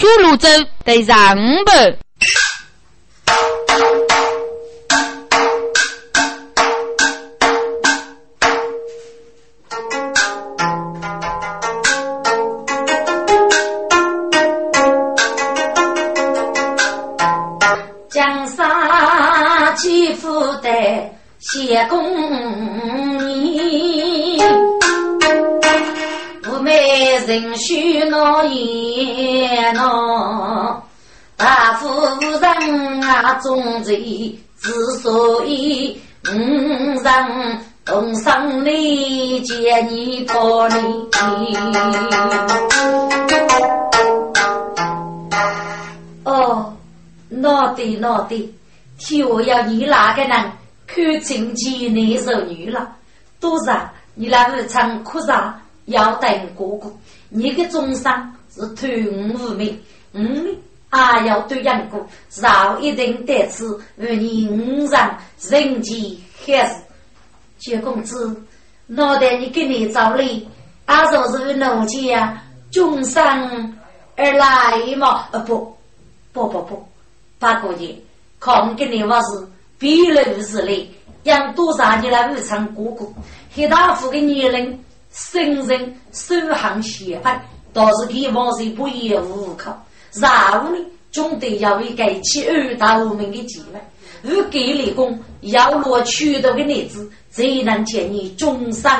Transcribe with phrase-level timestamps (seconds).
[0.00, 0.48] 出泸州
[0.82, 1.72] 得让步。
[33.20, 40.76] 人啊，重罪之所以五人同生你见你破你。
[46.24, 46.74] 哦。
[47.32, 48.54] 哪的哪的，
[48.98, 50.52] 替我要你哪个人
[50.86, 52.96] 看清起那少女了？
[53.38, 55.60] 多少你那日常哭啥？
[55.86, 56.92] 要等哥哥，
[57.28, 59.80] 你的终伤是团无名，
[60.12, 60.54] 嗯，
[60.90, 62.04] 还要对杨过，
[62.34, 65.00] 饶一定得此与你五人
[65.48, 66.74] 人际还是？
[67.58, 68.34] 薛公子，
[68.86, 70.48] 脑袋你给你找理，
[70.86, 73.76] 俺说是奴家终伤
[74.16, 75.28] 而来嘛？
[75.30, 75.76] 呃不，
[76.32, 76.84] 不不不。
[77.38, 77.94] 八姑爷，
[78.40, 79.46] 看给你我是
[79.78, 80.90] 比了如是嘞，
[81.22, 83.12] 养多少年来日常过过，
[83.54, 84.78] 黑大夫的女人，
[85.12, 89.86] 生人手行血派，倒是给往事不言无靠。
[90.14, 90.78] 然后呢，
[91.12, 93.80] 总得要一个起二大无名的机会，
[94.22, 98.90] 如给立功，要落取得的日子，才能见你终身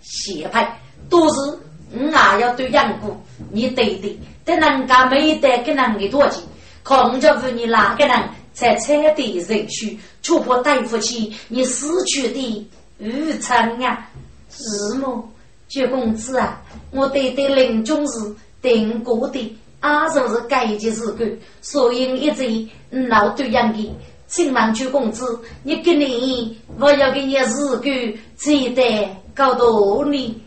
[0.00, 0.78] 血派。
[1.08, 1.58] 都是
[1.92, 3.20] 我还要对养过，
[3.50, 6.42] 你对对，等人家没得给人的多钱。
[6.82, 8.18] 空着问你哪个人
[8.54, 14.08] 才彻底人去，却不对不起你死去的余生啊？
[14.50, 15.28] 是么？
[15.68, 21.30] 九公子啊，我对对临终时定过的，阿就是该件事干，
[21.60, 23.94] 所以一直闹对样的。
[24.26, 30.40] 请问九公子，你给你我要给你日干，记得搞多你。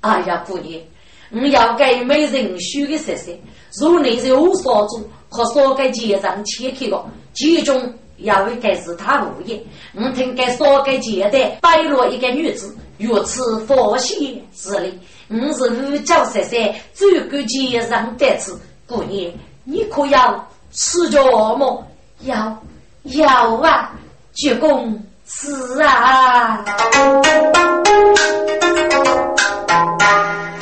[0.00, 0.82] 哎呀，姑爷，
[1.30, 3.38] 我要给没人许的事实，
[3.78, 5.00] 如你有所做。
[5.28, 9.60] 和所该结账切开个，其中要一个是他物业。
[9.92, 14.96] 我听该所该结的摆落一个女子，如此佛系之力，
[15.28, 18.58] 我是五角十三，最够结账得此。
[18.86, 19.32] 姑娘，
[19.64, 21.22] 你可要吃着
[21.56, 21.84] 么？
[22.20, 22.56] 要
[23.02, 23.90] 要啊！
[24.32, 26.64] 鞠躬是啊，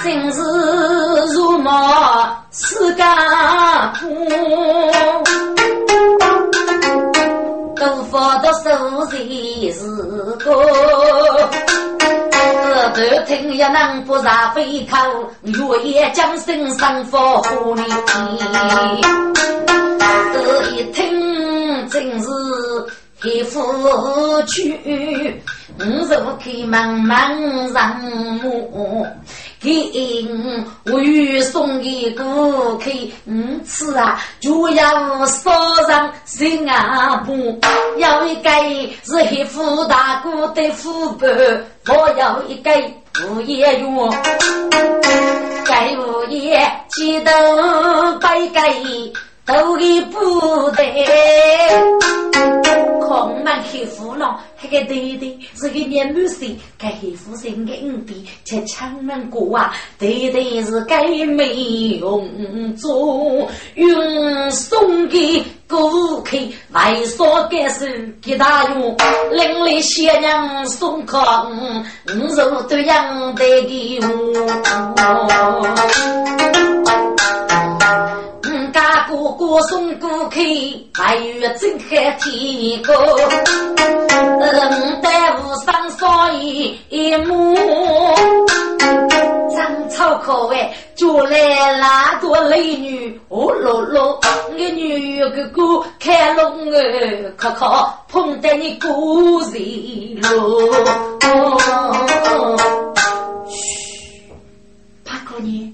[0.02, 0.40] 真是
[1.34, 2.34] 如梦。
[2.50, 4.06] 世家苦，
[7.74, 9.84] 都发到手里是
[10.36, 11.50] 个，
[12.94, 14.96] 耳听也能不杀飞口，
[15.42, 17.84] 月夜将身上发火呢。
[20.32, 22.28] 这一听真是
[23.20, 23.60] 黑夫
[24.46, 25.42] 去，
[25.78, 27.36] 我怎么可以慢慢
[27.72, 28.00] 让
[28.72, 29.04] 我？
[29.64, 30.28] 给
[30.92, 32.22] 我欲送一个
[32.76, 32.90] 客，
[33.26, 35.50] 五次啊就要烧
[35.88, 37.58] 上心啊不，
[37.96, 38.50] 要一个
[39.04, 42.70] 是黑富大哥的副本，我要一个
[43.26, 43.88] 物业员，
[45.64, 47.32] 该物业记得
[48.20, 48.70] 该该。
[49.46, 51.06] 都给不得，
[53.14, 59.72] 我们黑虎了，那个弟弟是个年女婿，该黑虎是硬币，却抢人过啊！
[59.98, 61.54] 弟弟是该没
[62.00, 62.28] 用
[62.76, 66.36] 做，用送给顾客，
[66.72, 68.96] 外说该是给他用，
[69.30, 71.52] 另类贤娘送康，
[72.08, 74.34] 五肉都养得给我。
[79.08, 82.92] 哥哥送过去，还有真海天高，
[84.40, 87.54] 嗯，带无上少一一幕，
[89.54, 94.20] 长草口味，就来那个美女，哦喽喽，
[94.50, 98.88] 我女哥哥开龙儿，可可碰得你过
[99.52, 100.72] 人喽。
[103.48, 104.22] 嘘，
[105.04, 105.73] 八哥你。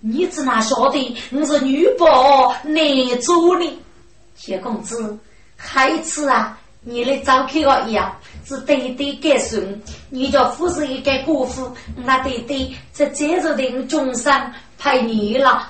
[0.00, 2.84] 你只哪晓得我是女宝男
[3.20, 3.78] 主呢？
[4.36, 5.18] 谢公子，
[5.56, 8.14] 孩子啊，你来找开个一样，
[8.44, 9.82] 是对对该顺。
[10.08, 15.68] 你叫夫是一个姑父，那对对在接着的中山派你了。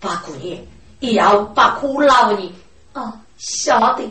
[0.00, 0.58] 八姑娘，
[0.98, 2.52] 也要把苦劳你
[2.94, 4.02] 哦，晓得。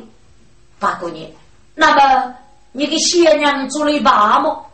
[0.79, 1.29] 八姑娘，
[1.75, 2.33] 那么
[2.71, 4.65] 你给贤娘做了一把么？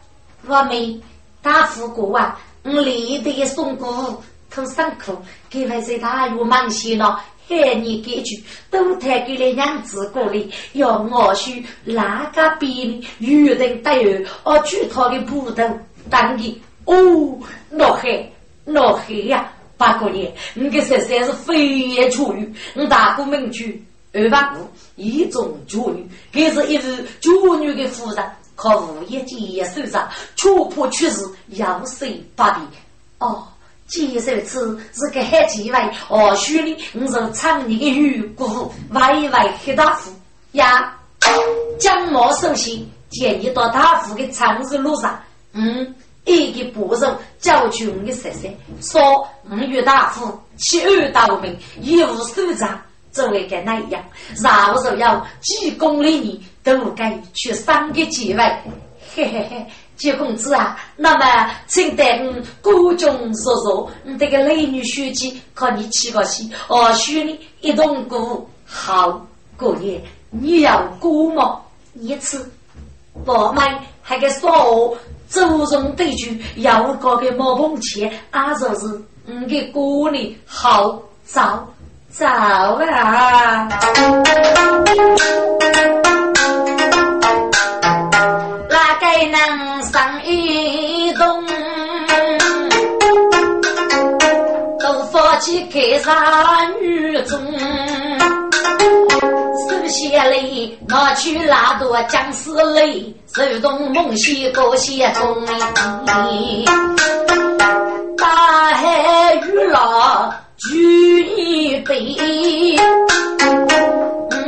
[0.46, 1.02] 我没
[1.42, 4.22] 大富过啊，我立得送过。
[4.50, 15.70] 偷上课，给外在大有忙些了，害你给句都抬给了娘子过来，要我去哪个边有人带有我举他的布头
[16.10, 17.38] 当的哦，
[17.70, 18.32] 老黑
[18.66, 19.54] 老黑呀！
[19.78, 32.62] 八个月，你个十三是飞檐出雨，你大过名句二八五一种主女，这是一日主女的夫人，靠物业接手上，触破去世要谁八笔？
[33.20, 33.48] 哦，
[33.88, 35.80] 接手此是个黑机会，
[36.10, 40.12] 哦，许你你是厂里的女姑，外外黑大夫
[40.52, 40.96] 呀，
[41.80, 45.20] 将毛首先建议到大夫的长日路上，
[45.54, 45.96] 嗯。
[46.30, 52.82] 一个部人叫去我的婶婶，说我与大夫去二道门，一无所长，
[53.14, 54.04] 作为个那样，
[54.44, 58.44] 然后就要几公里里都该去三个机位，
[59.16, 59.66] 嘿嘿嘿，
[59.98, 69.28] 九公子啊，那么请带我姑中说说，你这个美女书记和你去个戏，哦，许你一同过好
[69.58, 71.60] 过年，你要过吗？
[71.96, 72.50] 一次，
[73.26, 73.64] 我们
[74.02, 74.98] 还给说。
[75.30, 81.68] 祖宗对句要搞个毛棚钱，俺就是你给过年好早
[82.10, 83.68] 早啊！
[95.38, 97.40] 都放弃开山女中。
[99.88, 100.36] 写来
[100.86, 105.46] 拿去拉多将死泪，手动梦溪高写中。
[108.18, 108.28] 大
[108.74, 112.78] 海与浪举一杯，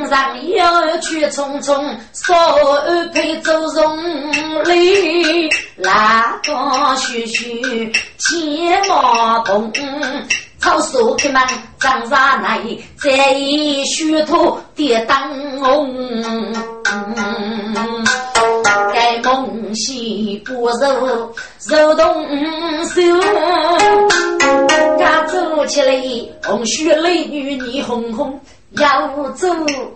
[0.09, 2.35] 上要去匆匆，少
[3.13, 3.97] 陪走容
[4.63, 9.71] 泪，拉高徐徐牵马 pom。
[10.59, 11.47] 草树开满
[11.79, 12.59] 长沙来，
[13.01, 15.95] 在一虚土跌当红。
[18.93, 21.33] 该梦西不柔
[21.67, 22.25] 柔动
[22.85, 23.01] 手，
[24.99, 25.93] 他走起来
[26.43, 28.39] 红须泪女你红红，
[28.71, 29.47] 要走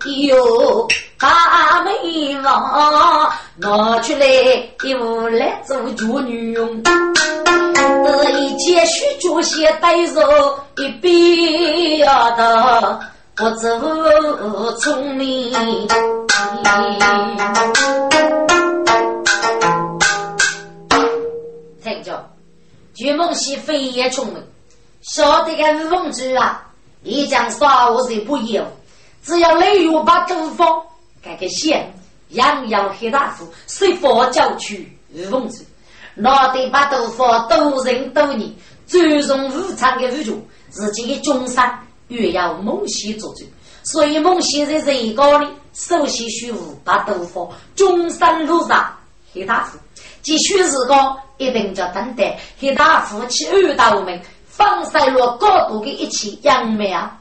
[0.05, 0.87] 哟
[1.19, 4.25] 把眉毛拿出来
[4.83, 6.81] 又来做做女佣。
[9.43, 10.21] 这一件许主席带着
[10.77, 12.07] 一边
[12.37, 12.99] 的
[13.35, 13.67] 不走
[14.77, 15.51] 聪明，
[21.83, 22.25] 听着，
[22.95, 24.41] 朱梦溪飞也聪明，
[25.01, 26.65] 晓得个吴凤珠啊，
[27.03, 28.65] 一讲啥我是不有，
[29.23, 30.81] 只要雷雨把东方
[31.21, 31.93] 改个县，
[32.29, 35.57] 洋洋黑大夫，随佛教去吴凤珠。
[36.15, 38.47] 脑袋把头发多人多年，
[38.93, 40.33] 尊重无常的宇宙，
[40.69, 41.79] 自己的终山
[42.09, 43.43] 越要梦溪做主，
[43.81, 48.95] 所以梦溪在人高里首先需五把头发终山路上
[49.33, 49.79] 黑大夫，
[50.21, 57.11] 继续日高一定叫等待黑大夫去二道门，放晒落高度的一起杨苗，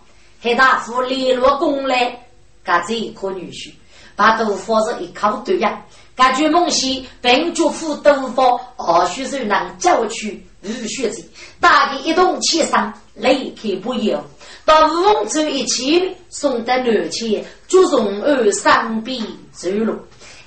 [0.42, 2.22] 黑大夫联络工来，
[2.62, 3.72] 干这一颗女婿，
[4.14, 5.82] 把头发是一口对呀。
[6.14, 11.22] 感觉梦溪并祝福东方二许人能教去无学者，
[11.60, 14.22] 大家一同起身，离开不由。
[14.64, 19.20] 到五龙州一起送得南迁，祝融二三边
[19.50, 19.96] 走路。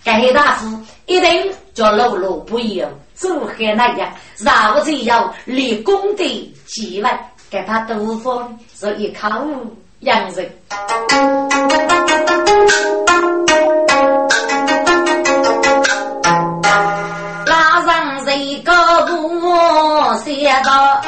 [0.03, 7.09] 该大夫一定叫路路不由，走海那样，然后就要立功的机会，
[7.49, 9.27] 给他东方是一口
[9.99, 10.49] 洋人。
[20.25, 20.99] 不写到，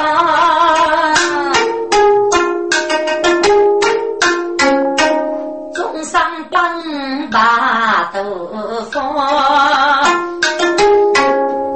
[5.74, 6.22] 中上
[6.52, 8.22] 帮把豆
[8.92, 9.02] 放，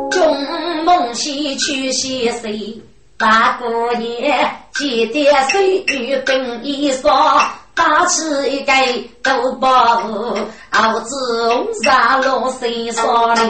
[0.09, 2.81] 中梦西去西谁？
[3.19, 7.43] 大过年记得谁与本衣裳？
[7.75, 8.23] 打起
[8.53, 8.73] 一个
[9.21, 9.69] 豆包
[10.03, 10.37] 袱，
[10.71, 13.41] 熬子红纱落身上哩。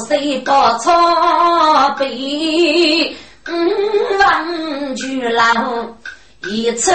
[0.00, 0.90] 手水包草
[1.98, 3.14] 背，
[3.48, 3.52] 五
[4.18, 5.94] 万巨浪
[6.44, 6.90] 一抽。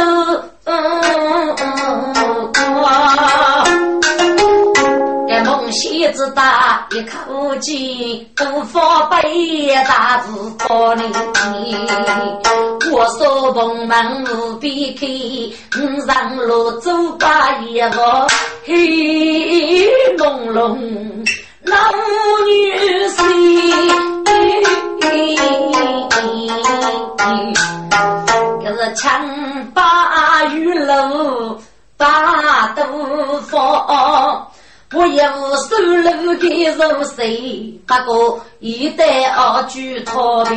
[5.45, 11.11] 梦西子打一口气，东方北大字高林。
[12.91, 15.05] 我说蓬门无边开，
[15.79, 17.91] 五上路走把夜雾
[18.65, 18.73] 黑
[20.17, 21.34] 朦胧。
[21.65, 21.75] 老
[22.45, 22.51] 女
[23.09, 23.17] 婿，
[28.61, 29.03] 可是枪
[29.73, 31.57] 把玉楼
[31.97, 32.83] 把都
[33.41, 34.47] 放。
[34.93, 35.23] 我有
[35.67, 37.73] 收入给入谁？
[37.87, 40.55] 不过一代二句逃避。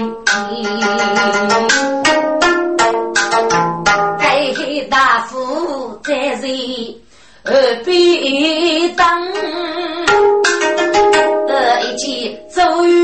[4.21, 4.53] 该
[4.89, 6.97] 大夫在谁
[7.45, 7.53] 二
[7.85, 9.07] 边等？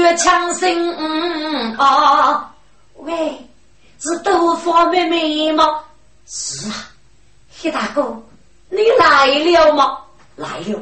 [0.04, 2.54] 走越强声啊！
[2.96, 3.34] 喂，
[3.98, 5.80] 是豆腐妹妹吗？
[6.26, 6.74] 是啊，
[7.58, 8.14] 黑大哥，
[8.68, 9.98] 你来了吗？
[10.36, 10.78] 来了。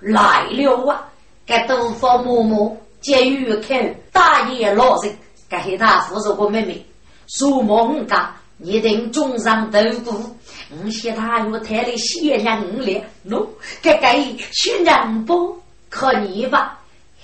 [0.00, 1.04] 来了啊！
[1.46, 5.16] 该豆腐嬷嬷接玉看大爷老人，
[5.48, 6.84] 该黑大夫是我妹妹，
[7.28, 10.36] 苏梦家一定种上豆腐。
[10.84, 13.46] 我嫌他有太的血量了，喏，
[13.80, 15.56] 该该血量不？
[15.88, 16.80] 可你吧，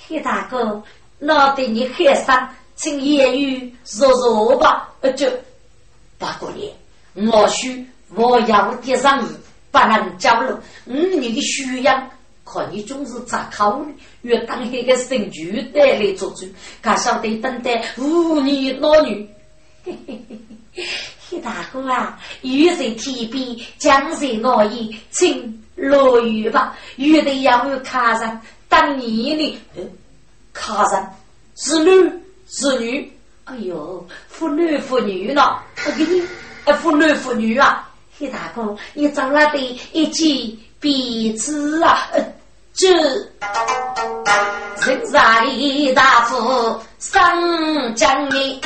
[0.07, 0.80] 黑大哥，
[1.20, 4.88] 那对你很伤，请言语说说吧。
[5.02, 5.30] 呃，这
[6.18, 9.28] 八姑娘，我许我要的上衣
[9.70, 12.10] 不能交了，嗯，你的需要。
[12.44, 13.86] 看你总是咋考呢？
[14.22, 16.44] 越当那个神剧带来做主，
[16.82, 19.28] 敢晓得等待五年老女。
[19.84, 20.38] 嘿嘿嘿
[20.74, 20.84] 嘿，
[21.28, 26.76] 黑大哥啊，雨在天边，江在我意，请落雨吧。
[26.96, 29.58] 雨的要有卡上，当你呢？
[30.60, 31.14] 卡上
[31.56, 32.12] 是女
[32.46, 33.10] 是女？
[33.44, 35.56] 哎呦，妇男妇女呢？
[35.86, 36.22] 我给你，
[36.66, 37.88] 哎妇男妇女啊！
[38.18, 39.58] 黑大哥，你长了的
[39.92, 42.06] 一记鼻子啊！
[42.74, 42.94] 这
[44.86, 45.46] 人在
[45.94, 48.60] 大夫上江面，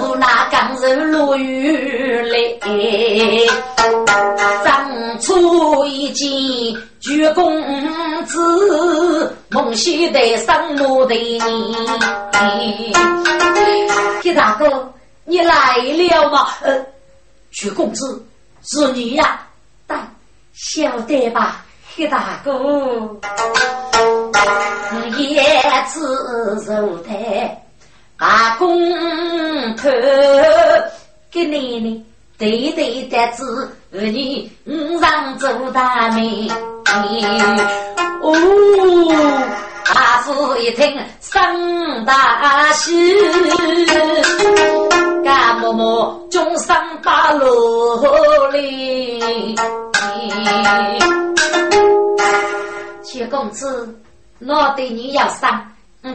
[0.00, 2.60] 无那刚人落雨来，
[4.64, 6.28] 长出一件
[7.04, 7.54] 鞠公
[8.24, 12.90] 子，孟西的上路的你，
[14.22, 14.90] 铁大哥，
[15.26, 16.48] 你来了吗？
[16.62, 16.82] 呃，
[17.50, 18.24] 鞠公子
[18.62, 19.38] 是你呀？
[19.86, 20.16] 但
[20.54, 21.62] 晓得吧？
[21.94, 23.14] 黑大哥，
[25.18, 25.44] 叶
[25.86, 27.62] 子手台
[28.16, 29.90] 把公头
[31.30, 32.02] 给奶奶
[32.36, 36.48] 对对的子，你五上做大媒。
[38.20, 38.34] 哦，
[39.86, 42.92] 大夫一听生大喜，
[45.24, 48.04] 干嬷嬷终生把路
[48.52, 49.54] 哩。
[53.02, 53.96] 薛公子，
[54.40, 55.64] 我对你要伤，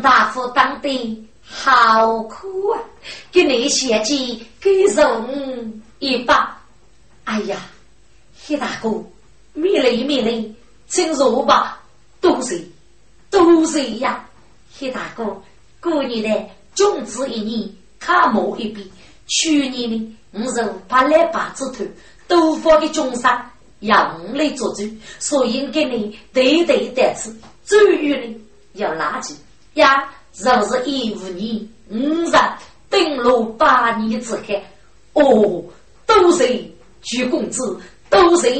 [0.01, 2.79] 大夫当的好苦啊！
[3.31, 5.25] 给你写记，给容
[5.99, 6.57] 一把。
[7.25, 7.57] 哎呀，
[8.45, 9.03] 黑大哥，
[9.53, 10.55] 免礼免礼，
[10.87, 11.79] 请坐吧。
[12.19, 12.61] 多谢，
[13.29, 14.27] 多谢呀！
[14.77, 15.41] 黑大哥，
[15.79, 18.91] 过年的种子一年，卡毛一笔。
[19.27, 21.85] 去年呢，我是八来八字头，
[22.27, 23.49] 多发给中山。
[23.81, 24.83] 要我来做主，
[25.19, 27.33] 所以给你对对得吃。
[27.63, 28.41] 至于呢，
[28.73, 29.33] 要垃圾
[29.75, 32.31] 呀，若是一五年五日
[32.89, 34.41] 登陆八年之后，
[35.13, 35.63] 哦，
[36.09, 36.65] 都是
[37.03, 38.51] 举公子，都是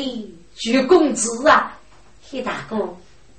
[0.55, 1.75] 举公子啊！
[2.29, 2.77] 黑大哥，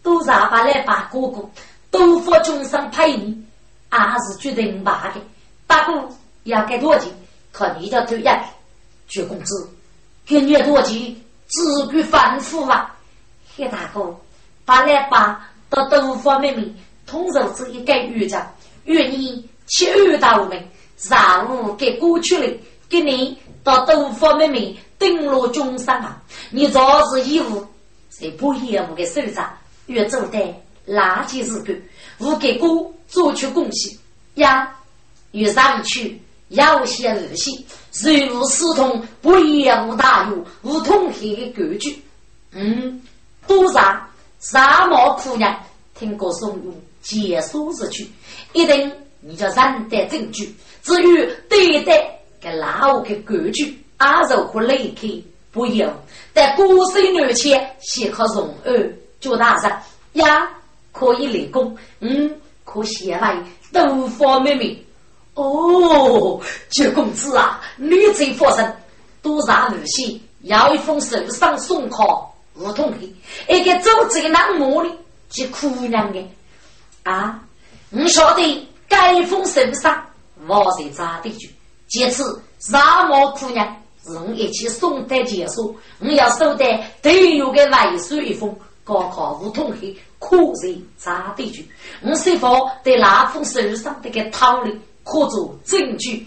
[0.03, 1.49] 都是阿爸来把哥哥，
[1.93, 3.41] 都佛中上陪你，
[3.89, 5.21] 还是决定把的。
[5.69, 6.09] 大哥
[6.43, 7.09] 要给多少钱？
[7.53, 8.45] 看你的头样，
[9.07, 9.71] 举公子
[10.27, 11.17] 给你多少钱？
[11.47, 12.93] 自古反复啊，
[13.57, 14.13] 黑大哥，
[14.65, 16.75] 把来把到豆腐妹妹
[17.07, 18.45] 通肉子一个预兆，
[18.87, 22.57] 愿意七二到门，上午给过去了，
[22.89, 26.23] 给你到豆腐妹妹登陆中山啊！
[26.51, 27.67] 你早是义务，
[28.11, 29.51] 是不业务的首长，
[29.87, 30.39] 越做的
[30.87, 31.63] 垃圾事
[32.19, 32.67] 故，我给哥
[33.09, 33.97] 做出贡献
[34.35, 34.75] 呀，
[35.33, 36.21] 越上去。
[36.51, 41.97] 要些日系，随无私通，不业无大有，无通黑的格局。
[42.51, 43.01] 嗯，
[43.47, 45.57] 多啥沙漠姑娘
[45.95, 48.11] 听过怂恿结束之去，
[48.53, 50.53] 一定你就认得证据。
[50.83, 55.09] 至于对待给老的格局，阿如可离开
[55.53, 55.93] 不有，
[56.33, 59.73] 但孤身难前，先可容二做大人
[60.15, 60.49] 呀，
[60.93, 61.77] 可以立功。
[62.01, 63.29] 嗯，可写为
[63.73, 64.85] 东方妹妹。
[65.35, 68.77] 哦，九公子啊，女贼发生，
[69.23, 74.91] 多让女婿要一封手上送考，梧桐黑，一个走这个男模的，
[75.31, 76.29] 是姑娘的
[77.05, 77.43] 啊！
[77.91, 80.05] 你晓得该封手上
[80.47, 81.51] 我是咋的句？
[81.91, 83.67] 这次沙漠姑娘
[84.07, 86.65] 是我一起送的结束，我要收的
[87.03, 91.69] 都有个外书一封，高考梧桐黑，可人咋对句？
[92.03, 96.25] 我是否在拉风手上的个套里可做证据？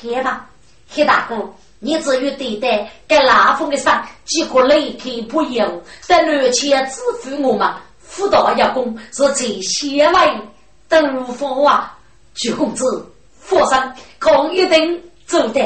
[0.00, 0.48] 黑吧，
[0.88, 7.68] 黑大哥，你只有对待该拉风的上，几个雷开不由，在而且支付我们
[7.98, 10.40] 辅导员工是最先位
[10.88, 11.98] 登峰啊！
[12.34, 13.04] 鞠公子，
[13.40, 15.60] 佛山可一定做得。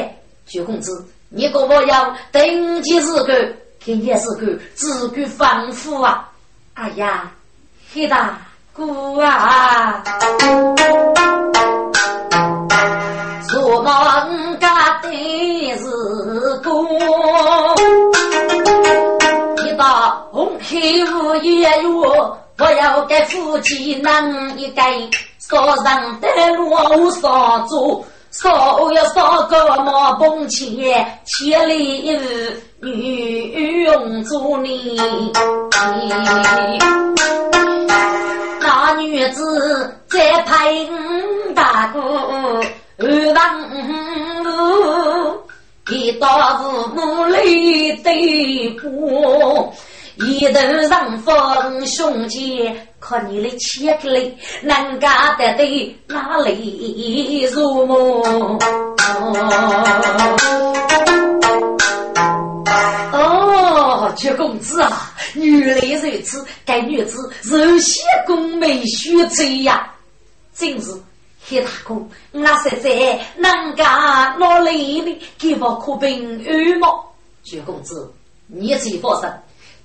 [0.47, 3.53] 鞠公子，你可不要登记日个，
[3.85, 6.27] 今天是个自古丰富啊！
[6.73, 7.31] 哎呀，
[7.93, 8.41] 黑大
[8.73, 10.03] 哥啊，
[13.47, 15.85] 做梦干的是
[16.63, 16.87] 公，
[19.67, 21.77] 一到红黑五月月，
[22.57, 24.81] 我要给夫妻能一个，
[25.47, 28.03] 说上的路上走。
[28.41, 35.31] 少要少个毛崩钱，千里一日女用助你。
[38.61, 41.99] 那女子在派五大哥
[42.99, 45.41] 二房路，
[45.89, 49.73] 一到父母泪对不。
[50.17, 58.59] 一头上风胸前，和你的切克力，能干得对哪里入梦？
[63.13, 69.89] 哦，薛公子啊，原来如此，该女子柔性宫美须追呀，
[70.53, 70.91] 真是
[71.47, 71.95] 黑大哥，
[72.33, 77.09] 我实在能干哪里的，给我可并羽毛。
[77.45, 78.11] 薛公子，
[78.47, 79.29] 你自放心。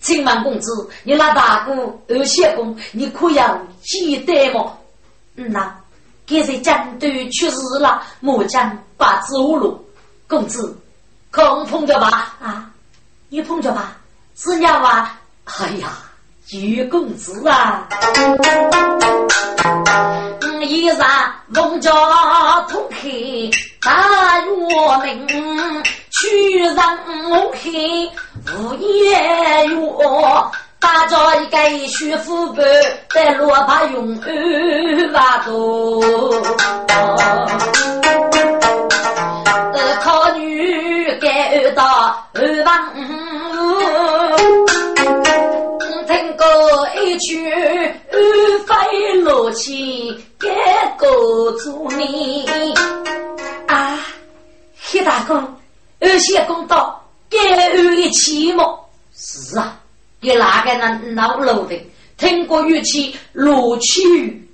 [0.02, 1.72] 请问公子，你那大哥
[2.08, 4.74] 二相公，你可要记得吗？
[5.36, 5.76] 嗯呐，
[6.26, 9.82] 给谁战队去世了，莫将把走路。
[10.28, 10.76] 公子，
[11.30, 12.36] 可碰着吧？
[12.42, 12.70] 啊，
[13.28, 13.96] 你碰着吧？
[14.36, 15.18] 是娘啊？
[15.44, 15.88] 哎呀，
[16.50, 17.88] 于公子啊！
[20.40, 21.90] 嗯，一然龙家
[22.68, 25.82] 通黑大月明，
[26.22, 26.72] 去人
[27.52, 28.08] 黑。
[28.46, 31.56] 无言哟，打造一个
[31.88, 32.64] 学富班，
[33.12, 34.30] 在罗巴用二
[35.12, 36.00] 万多。
[39.74, 41.84] 呃，考女该二到
[42.34, 43.00] 二万五，
[46.06, 46.44] 听过
[47.00, 47.50] 一曲
[48.12, 48.16] 二
[48.66, 48.72] 飞
[49.22, 50.48] 落起，该
[50.98, 51.06] 个
[51.62, 52.44] 祝你
[53.66, 53.98] 啊，
[54.80, 55.42] 黑大哥，
[56.02, 56.98] 二谢公道。
[57.30, 58.78] 该有一起么？
[59.16, 59.80] 是啊，
[60.20, 61.80] 给哪个人恼怒的？
[62.18, 64.46] 听过语气录取，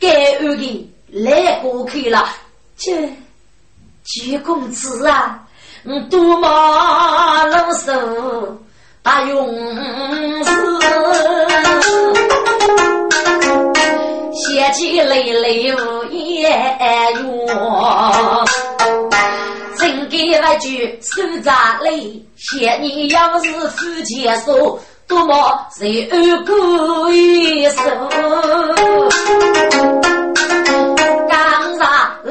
[0.00, 2.26] 该有的来过去了。
[2.76, 3.12] 这
[4.04, 5.46] 鞠公子啊，
[5.82, 8.58] 你多么老手
[9.02, 9.46] 大勇
[10.42, 10.50] 士，
[14.32, 18.44] 写起泪泪无言哟。
[19.86, 27.86] 真给那句手扎里，嫌你要是夫妻说，多么谁安过一生？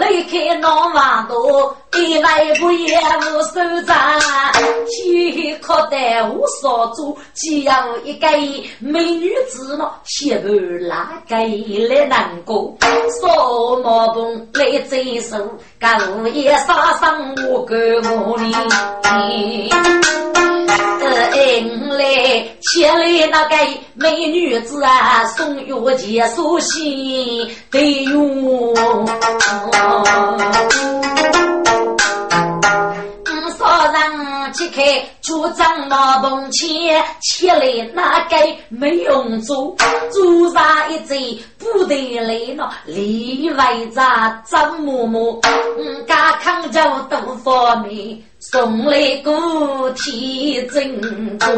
[0.05, 1.75] 刚上离开那么多。
[1.93, 3.95] 一来不也无手掌，
[4.87, 7.17] 岂可得无所做？
[7.33, 8.27] 只要一个
[8.79, 10.49] 美女子嘛，媳妇
[10.87, 11.35] 哪个
[11.87, 12.75] 来难过？
[13.21, 15.37] 扫毛棚来追手，
[15.79, 18.53] 刚也杀上我个母里。
[20.99, 22.03] 呃，迎来
[22.61, 23.55] 前来那个
[23.95, 28.73] 美女子啊，送月钱送喜对哟。
[34.73, 34.83] 开
[35.21, 37.61] 主张毛棚前，起来
[37.93, 38.35] 那个
[38.67, 39.73] 没用做，
[40.11, 45.39] 做上一嘴不得来了，里外杂张嬷嬷，
[45.77, 48.21] 嗯，家康家多方面，
[48.55, 51.49] 送来个体真多。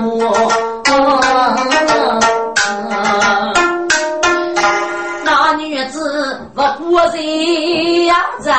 [5.23, 8.49] 那女子不过这样子，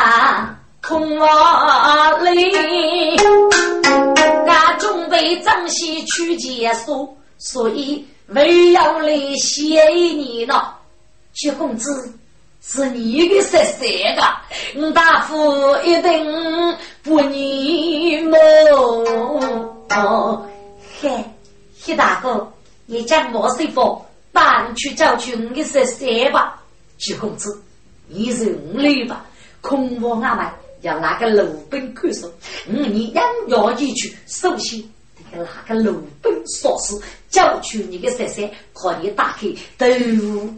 [0.81, 3.19] 空话里。
[5.11, 10.77] 为张西去结束，所以唯要来谢你了。
[11.33, 12.13] 薛公子
[12.61, 13.81] 是你的十三
[14.17, 14.23] 个，
[14.75, 18.37] 你大夫一定不你么？
[19.91, 20.47] 哦，
[21.01, 21.25] 嘿，
[21.77, 22.53] 薛大哥，
[22.87, 26.63] 你家莫师傅搬去找去你的十三吧。
[26.99, 27.63] 薛公子，
[28.07, 29.25] 你是五里吧？
[29.61, 30.45] 空我阿妹
[30.83, 32.31] 要拿个鲁本看守，
[32.67, 34.83] 你让要进去首先。
[35.31, 39.87] 那个鲁本少司叫去你个婶婶，可你打开都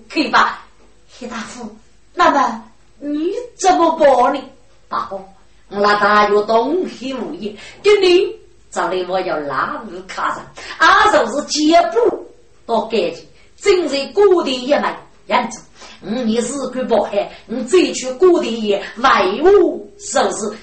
[0.08, 0.64] 可以吧？
[1.18, 1.68] 黑大夫，
[2.20, 2.64] 那么
[2.98, 4.42] 你怎么办呢？
[4.90, 5.16] 大哥，
[5.70, 8.30] 我那大有东西无业，给你
[8.70, 10.44] 这里我要拉入卡上，
[10.76, 12.26] 俺就是接步
[12.66, 14.94] 到赶紧，正在固定一门
[15.28, 15.62] 样子。
[16.00, 20.54] 你是个不害，你再去固定也外务收拾。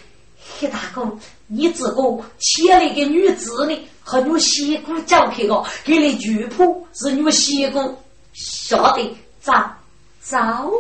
[0.60, 1.12] 黑大哥，
[1.48, 7.98] 你这个牵了个女子呢，和你媳妇交配个，给你女仆是你媳妇，
[8.36, 9.76] 晓得咋
[10.22, 10.72] 早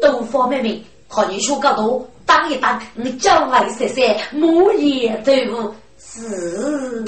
[0.00, 5.74] 都方妹妹，看你说个多，当一当，你叫来说说，木叶对不？
[5.98, 7.04] 是。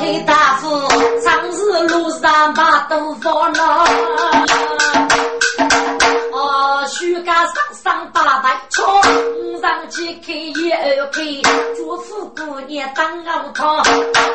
[0.00, 0.66] 黑大夫，
[1.22, 3.84] 长日路上把豆腐了。
[7.84, 8.82] 上上八百车，
[9.60, 11.20] 上去开一二开，
[11.76, 13.76] 祝福姑娘当熬汤，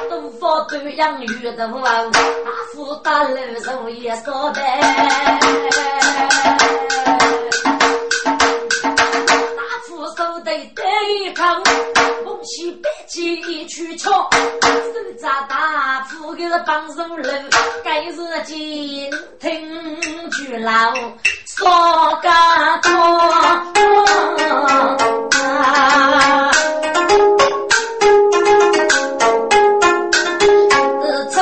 [0.07, 4.61] 豆腐端养鱼豆腐，大富大楼肉也烧的。
[9.57, 10.83] 大夫手得得
[11.23, 11.63] 一扛。
[12.41, 17.33] 西北去一曲桥，手扎大斧个帮手楼，
[17.83, 20.93] 该是金听去老
[21.59, 21.67] 说
[22.21, 22.29] 个
[22.83, 22.89] 多。
[31.29, 31.35] 出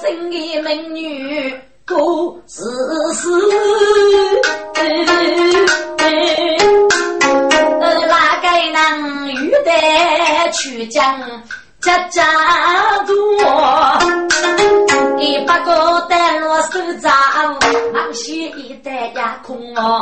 [0.00, 1.54] 生的美女
[1.86, 2.60] 过世
[3.14, 3.82] 事。
[10.52, 11.20] 去将
[11.82, 12.24] 家家
[13.06, 13.16] 多，
[15.18, 17.12] 一百个带落手掌，
[17.92, 20.00] 忙些一袋呀空哦。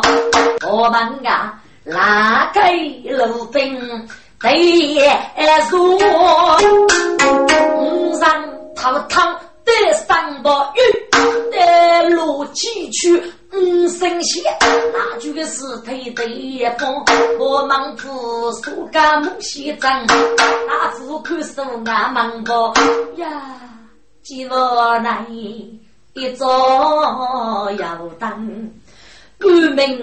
[0.70, 2.72] 我们啊，拉开
[3.04, 4.06] 路灯
[4.38, 5.00] 对
[5.70, 5.98] 说，
[7.78, 8.30] 五上
[8.76, 9.34] 头汤
[9.64, 10.78] 得三宝玉，
[11.50, 13.22] 得路几去。
[13.52, 14.44] 五神仙，
[14.92, 17.04] 那就是腿对风，
[17.36, 22.52] 我忙夫苏家木西张，大夫看手俺忙不
[23.20, 23.58] 呀，
[24.24, 26.46] 寂寞难一座
[27.76, 28.70] 要等，
[29.36, 29.98] 不明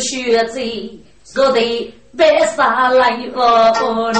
[0.00, 0.60] 学者
[1.22, 4.10] 说的白沙来哦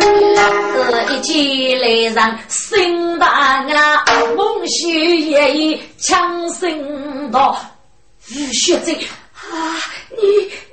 [0.00, 4.04] 这一起来让心大啊，
[4.36, 7.58] 梦许夜已强声道
[8.52, 8.92] ：“学者
[9.34, 9.76] 啊，
[10.10, 10.22] 你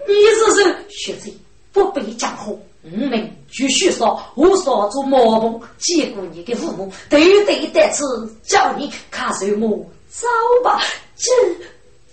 [0.07, 0.75] 你是谁？
[0.89, 1.31] 学者
[1.71, 2.51] 不必讲话，
[2.83, 4.21] 我们继续说。
[4.35, 8.03] 我说做毛梦，见过你的父母，对对得此，
[8.43, 9.67] 叫你看什么？
[10.09, 10.27] 走
[10.63, 10.81] 吧，
[11.17, 11.31] 这。”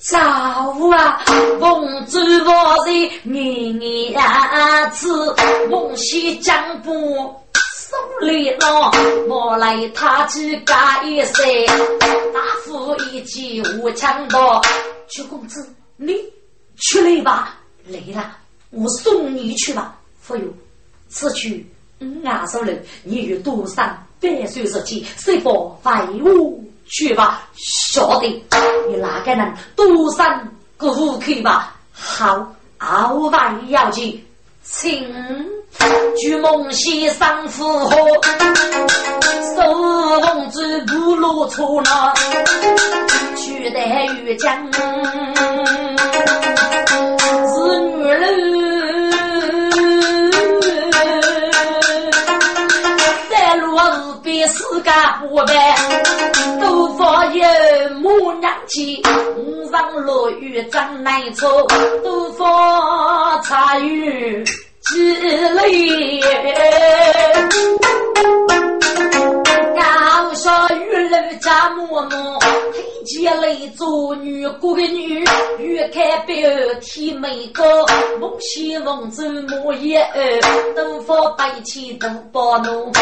[0.02, 1.24] 早啊，
[1.60, 4.12] 梦中我在年年
[4.90, 5.32] 次，
[5.70, 6.92] 梦西江波
[7.76, 8.90] 送来了，
[9.28, 11.44] 莫来他去干一声，
[12.34, 14.60] 大夫一记无枪刀，
[15.08, 16.16] 邱公子，你
[16.76, 18.36] 去来吧，来了，
[18.70, 19.96] 我送你去吧。
[20.20, 20.42] 夫友，
[21.08, 21.64] 此去
[22.24, 25.92] 俺手人，你与多山百岁日期，谁不废
[26.24, 26.68] 物？
[26.92, 28.26] 去吧，晓得
[28.86, 31.74] 你哪个人多三个户口吧？
[31.90, 32.46] 好，
[32.78, 34.22] 傲慢要紧，
[34.62, 35.10] 请
[36.18, 37.96] 举梦西上府河，
[39.56, 42.12] 收红子不落错了，
[43.36, 43.80] 取得
[44.22, 44.54] 玉江
[47.48, 48.52] 是女人。
[54.24, 55.74] 世界不败，
[56.60, 57.44] 都放有
[58.00, 59.02] 母娘亲，
[59.36, 61.66] 五方落雨真难抽，
[62.04, 64.44] 都发茶雨
[64.80, 66.20] 几泪。
[69.82, 72.38] 高山玉楼家嬷嬷，
[72.72, 75.24] 推荐来做女闺女，
[75.58, 76.36] 欲看表
[76.80, 77.64] 天美高，
[78.20, 80.40] 梦醒梦走莫言儿，
[80.76, 82.92] 东方白起都包奴，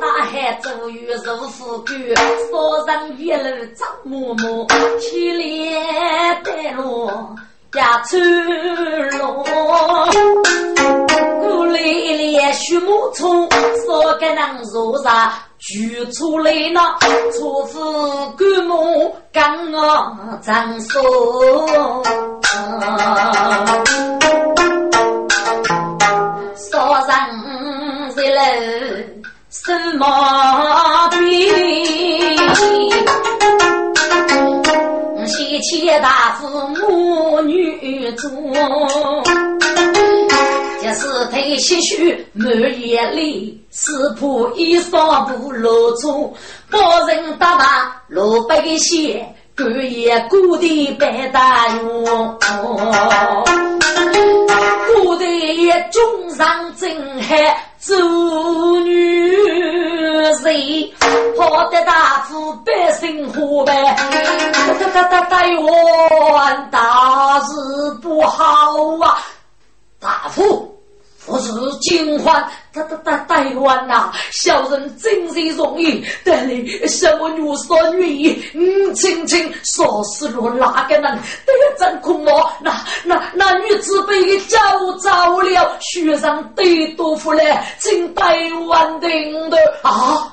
[0.00, 4.66] 大海走雨如富贵，少人一路张嬷嬷，
[4.98, 7.08] 天连带路
[7.74, 9.44] 呀走路，
[11.48, 13.48] 我来连须木冲，
[13.86, 15.32] 少个能坐上。
[15.58, 16.98] 举出来了，
[17.32, 17.80] 错付
[18.36, 21.02] 干木刚我张手，
[26.54, 27.10] 烧上
[28.16, 28.40] 一楼
[29.50, 30.04] 什么
[31.10, 31.18] 病？
[35.26, 38.30] 贤妻大夫母女中。
[40.96, 42.48] 是太些许满
[42.80, 46.34] 眼里，是怕衣裳不露出，
[46.70, 47.66] 包人打扮
[48.08, 49.22] 露背些，
[49.54, 52.38] 半夜孤的白大勇，
[54.86, 55.26] 古代
[55.90, 57.94] 中上真海做
[58.80, 59.36] 女
[60.42, 60.90] 人，
[61.38, 63.74] 好的大夫百姓活呗，
[64.80, 65.60] 大大大大冤
[66.70, 67.54] 大事
[68.02, 68.42] 不好
[69.00, 69.18] 啊！
[69.98, 70.75] 大夫，
[71.26, 74.12] 不是金欢，大大大大冤呐！
[74.30, 81.02] 小人真是容易，但你什么女说女意，嗯，轻轻说死了哪个人？
[81.02, 82.72] 得真恐我，那
[83.04, 84.58] 那那女子被叫
[85.00, 87.42] 着了，雪上得多福了，
[87.80, 89.08] 请百万的
[89.82, 90.32] 啊！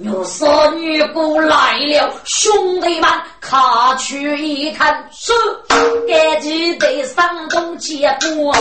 [0.00, 3.08] 有少女姑来了，兄弟们，
[3.40, 5.32] 卡去一看，是
[6.08, 8.52] 赶紧得上东结果，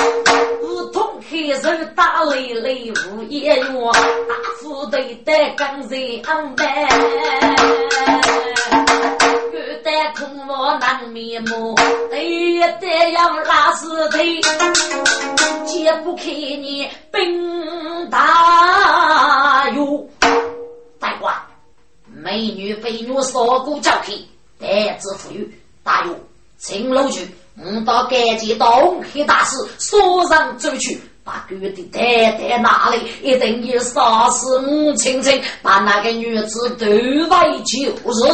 [0.62, 6.88] 梧桐开手打雷雷无言怨，大夫得带刚在安排，
[9.52, 11.74] 欲带空我难面目，
[12.12, 14.40] 得得要拉尸体，
[15.66, 18.73] 解不开你兵大。
[22.34, 24.28] 美女被女锁骨交皮，
[24.60, 25.48] 代之富裕。
[25.84, 26.20] 大勇，
[26.58, 27.28] 请楼去，
[27.60, 38.28] 我到该街东黑大师锁上走去，把狗的太太拿来，一定要杀死我亲亲，把那个女子夺为就是。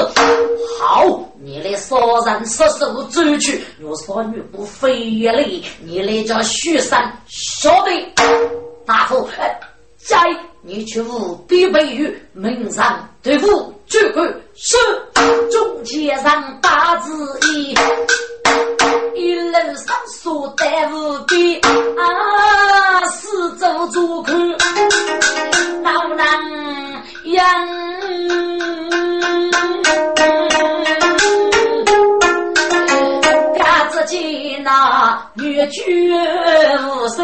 [0.80, 1.06] 好，
[1.44, 7.92] 你来杀人杀手走去，我少女不非了，你来叫徐三晓得。
[8.86, 9.28] 大夫，
[9.98, 10.18] 在。
[10.62, 14.78] 你去务必备于门上对付绝管是
[15.50, 17.74] 中街上大字一，
[19.16, 24.38] 一路上说得无比啊，四周做看
[25.82, 26.28] 闹难
[27.24, 27.44] 养，
[33.58, 35.82] 看自己那越绝
[36.86, 37.24] 无手。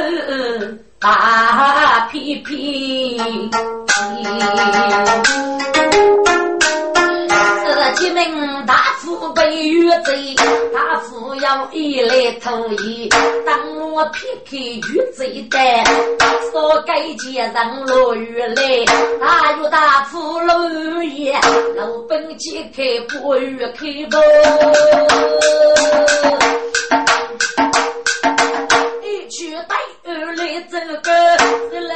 [1.06, 3.16] 大屁屁，
[7.64, 10.34] 这几名大夫被约贼，
[10.74, 13.08] 大夫要一来投一，
[13.46, 15.60] 当我撇开约贼的，
[16.52, 18.56] 说该接上落雨来，
[19.22, 20.68] 大约大夫落
[21.04, 21.32] 雨，
[21.76, 24.18] 老本解开不雨开不。
[29.36, 31.12] 去带儿来这个
[31.70, 31.94] 是老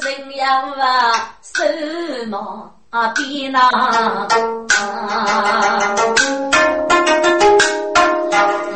[0.00, 0.42] 人要
[0.74, 1.62] 啊手
[2.26, 3.70] 忙啊边呐？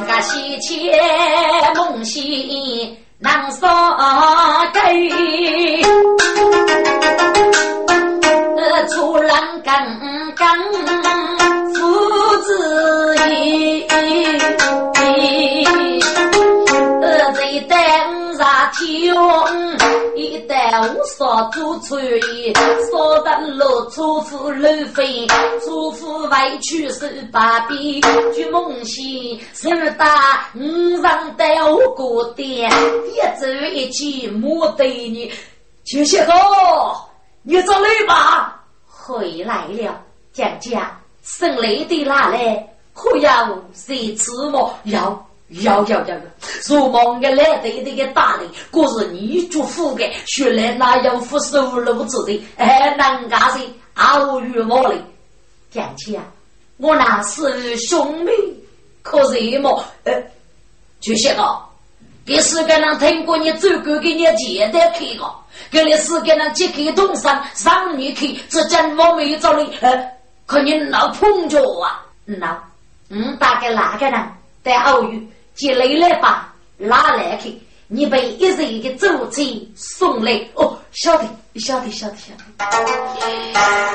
[0.05, 0.93] 我西切
[1.75, 3.69] 梦醒难说
[20.15, 25.27] 一旦五杀做出意，杀得落出夫路飞，
[25.65, 28.01] 出夫外去受把柄，
[28.35, 35.31] 举梦醒手打五上带我过点，一走一起莫对你，
[35.85, 36.33] 就些个，
[37.43, 40.01] 你找来吧，回来了，
[40.33, 42.69] 讲讲生来的哪来？
[42.95, 44.79] 可要谁吃么？
[44.85, 45.27] 要。
[45.61, 46.17] 要要要！
[46.67, 54.97] 如梦的来对对的打理，果是你祝福的，学来那样福寿禄子的，哎，能干的傲于我嘞！
[55.71, 56.25] 讲起啊，
[56.79, 58.33] 我那是兄妹，
[59.03, 59.85] 可是么？
[60.05, 60.13] 呃，
[61.01, 61.43] 就些个，
[62.25, 65.35] 给四个人听过你走过给你简单看个，
[65.71, 70.11] 给你四个人揭开东山上你去，这真我没找你，呃，
[70.47, 72.03] 可你闹碰着我啊？
[72.25, 72.59] 闹，
[73.11, 74.29] 嗯，大概哪个人
[74.63, 75.29] 在偶遇？
[75.55, 79.43] 接来来吧，拉来去，你被一人的走车
[79.77, 81.25] 送来哦，晓得，
[81.57, 82.45] 晓得，晓得，晓得。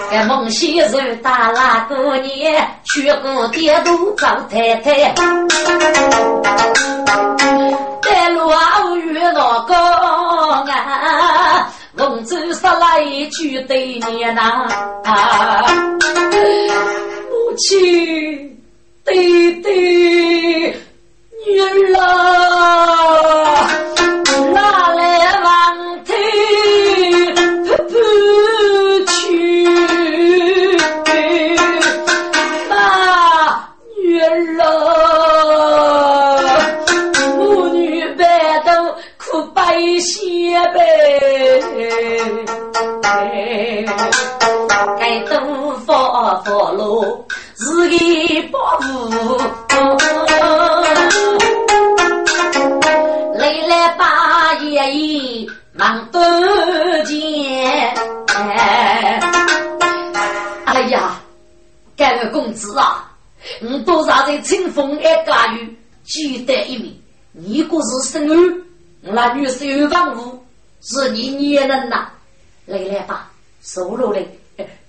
[0.09, 5.13] 这孟先生打那多年，全国铁路找太太，
[8.01, 14.67] 带路偶遇老公啊，孟州上来一句对面呐，
[17.29, 18.57] 母亲，
[19.03, 20.46] 对对。
[21.57, 22.86] 女儿
[64.77, 66.95] 风爱家园，记得一名，
[67.31, 68.61] 你果是生儿，
[69.01, 70.39] 那女是有房屋，
[70.83, 72.07] 是你女人呐。
[72.67, 73.31] 来来吧，
[73.63, 74.39] 收入嘞，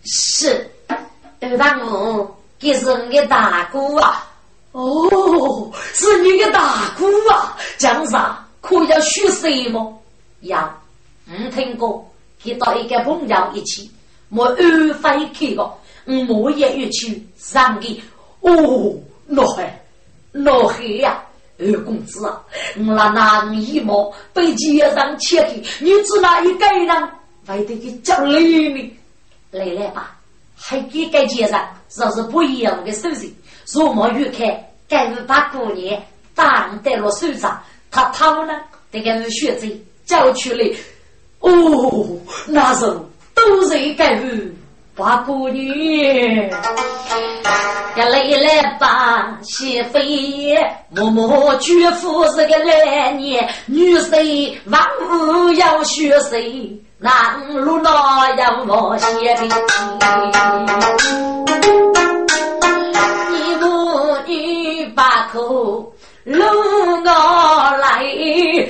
[0.04, 0.70] 是
[1.40, 4.30] 二房屋，这是你的大姑啊。
[4.72, 10.02] 哦，是你的大姑啊，江上可要许谁么？
[10.42, 10.82] 要，
[11.30, 12.06] 唔听过，
[12.44, 13.90] 跟到一个朋友一起，
[14.28, 15.72] 我二分去个，
[16.28, 18.02] 我也要去上个。
[18.40, 18.94] 哦，
[19.30, 19.84] 那还，
[20.32, 21.22] 那还呀，
[21.58, 22.42] 二公子啊，
[22.78, 27.08] 我那男一毛被街上切开，你只那一个人，
[27.46, 28.98] 还得给叫累呢。
[29.50, 30.16] 来来吧，
[30.56, 33.30] 还给该街上，这是不一样的手势。
[33.72, 36.02] 若莫越看，该是把姑娘
[36.34, 38.54] 当在了手上，他他们呢，
[38.90, 39.66] 这个是学者
[40.06, 40.64] 叫出来。
[41.40, 44.54] 哦，那时候都是该是
[44.98, 46.50] 花姑娘，
[47.94, 50.58] 呀来来吧，媳妇爷，
[50.90, 59.42] 默默绝夫是个男年，女婿万物要学谁，男路那要我写的。
[64.96, 65.92] 把口
[66.24, 66.44] 路
[67.04, 67.57] 我
[67.98, 68.04] 来，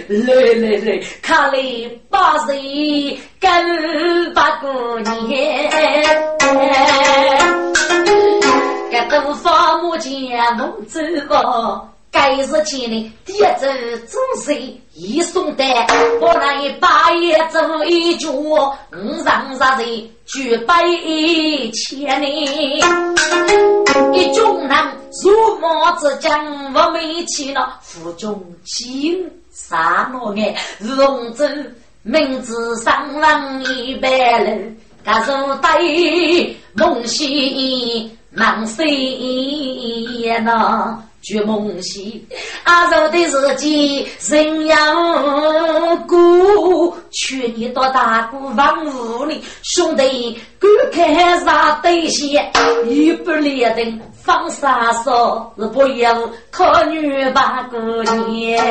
[0.09, 1.59] 来来来，看来
[2.09, 4.67] 八岁跟八姑
[5.01, 5.11] 娘，
[8.91, 10.11] 这都方木见
[10.57, 11.89] 梦走过。
[12.11, 13.67] 该日前呢，第一周
[14.07, 14.55] 总是
[14.95, 15.69] 一送单，
[16.21, 22.79] 我那一八夜走一脚，五上十人举杯千里。
[24.15, 24.79] 一众人
[25.23, 31.47] 如毛之将，我没去了，府中亲杀我眼，龙舟
[32.03, 41.03] 名字上望一百人，家属对梦西忙西呐。
[41.29, 42.27] 绝梦兮，
[42.65, 44.77] 阿寿的日记人要
[46.07, 52.51] 过，去年到大姑房屋里，兄弟赶开啥对线，
[52.87, 56.19] 一不列灯放杀手，是不要
[56.51, 57.77] 可女把姑
[58.33, 58.65] 娘。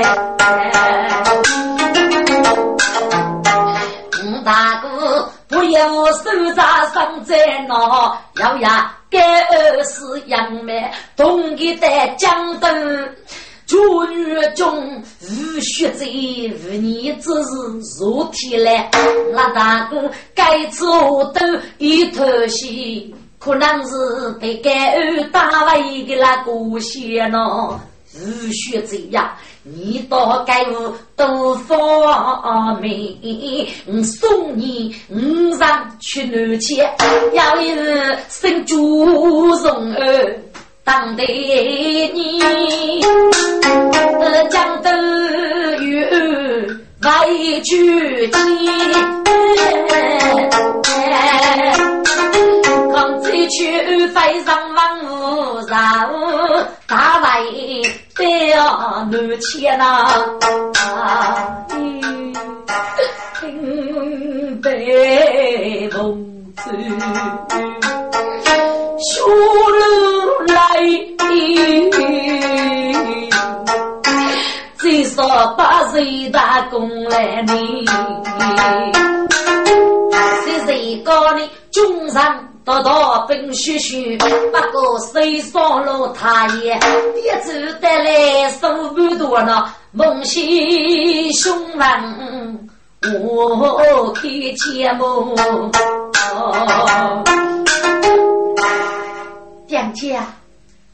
[4.43, 8.96] 大哥不要手扎上在那，要呀。
[9.09, 13.15] 该二是杨梅，同一代江灯，
[13.65, 18.89] 祝女中无学者，无你之是如天来。
[19.33, 21.39] 那大哥该做都
[21.77, 27.79] 一头戏，可能是被该二打了一个那个线呢。
[28.19, 36.77] 无血债呀，你到该屋都方便，送你五上去南去，
[37.34, 40.41] 要一日生猪容儿
[40.84, 41.23] 当得
[42.13, 42.39] 你，
[44.49, 44.89] 江都
[45.84, 46.01] 有
[47.01, 47.27] 外
[47.63, 48.38] 举钱。
[53.49, 55.77] 去飞上万物上，
[56.88, 57.81] 大为
[58.15, 59.86] 得难牵呐，
[63.39, 64.69] 听得
[65.93, 66.62] 梦子
[68.99, 69.07] 修
[69.69, 69.77] 路
[70.47, 70.55] 来，
[74.77, 77.53] 最少八岁打工来呢，
[80.43, 82.43] 谁谁教你中上？
[82.67, 84.27] 道道本须须，不
[84.73, 86.77] 过谁上了他也，
[87.13, 89.73] 别走得来手不多呢。
[89.93, 92.67] 梦醒凶猛，
[93.23, 95.33] 我看见梦。
[99.67, 100.27] 娘家，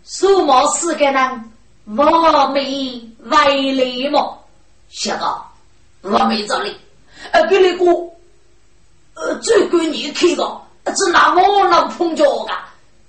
[0.04, 1.52] 苏某四个人，
[1.98, 4.38] 我没为礼么？
[4.90, 5.42] 小哥，
[6.08, 6.72] 我没找你，
[7.32, 7.84] 呃，给你个，
[9.16, 10.63] 呃，最归你看的。
[10.92, 12.54] 只拿我能碰着个，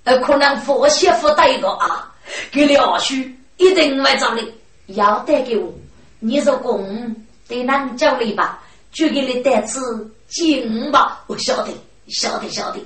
[0.05, 2.13] 呃，可能佛媳妇带一个啊，
[2.51, 4.53] 给了许一定会找你，
[4.95, 5.73] 要带给我。
[6.19, 7.15] 你说公
[7.47, 11.23] 对男叫你吧，就给你带次金吧。
[11.27, 11.71] 我晓得，
[12.07, 12.79] 晓得，晓得。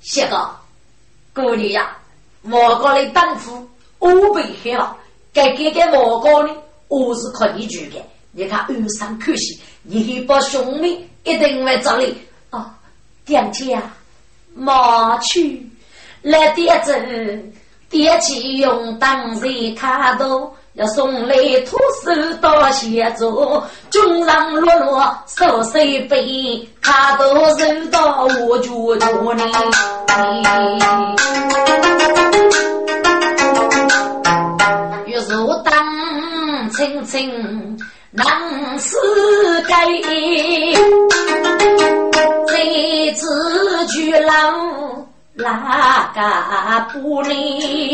[0.00, 0.50] 谢哥，
[1.34, 1.96] 姑娘呀，
[2.42, 3.68] 我哥的当初
[3.98, 4.96] 我被害了，
[5.32, 6.54] 该给给我哥呢，
[6.88, 8.02] 我是靠你去的。
[8.32, 12.16] 你看恩上可惜，你把兄弟一定会找你
[12.50, 12.76] 啊，
[13.24, 13.96] 点姐啊。
[14.54, 15.68] 莫去
[16.22, 16.94] 来点子，
[17.90, 20.54] 点起用当人卡多。
[20.74, 25.78] 要送来土手到协助，军上落落手手
[26.08, 26.68] 背？
[26.82, 29.44] 他都受到我脚脚呢。
[35.06, 37.78] 玉树当青青
[38.10, 38.26] 能
[38.80, 38.96] 是
[39.68, 39.86] 该，
[44.24, 45.04] 老。
[45.36, 46.20] 哪个
[46.92, 47.92] 不理？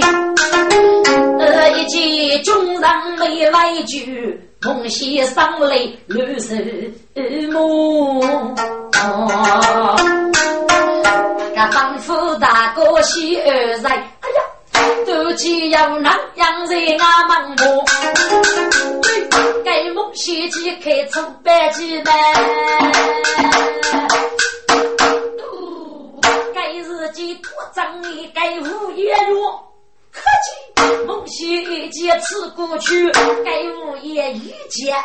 [1.38, 6.54] 呃，一见军上没畏惧，梦西上来绿色
[7.50, 8.20] 母。
[11.54, 14.42] 个丈夫大哥喜儿在，哎呀，
[15.06, 17.84] 都只要那样在俺忙活。
[19.64, 22.14] 给梦西去开出百几万。
[27.20, 29.60] 己托张你该无业哟，
[30.10, 33.10] 可见孟西一见此过去，
[33.44, 34.96] 该无业一见。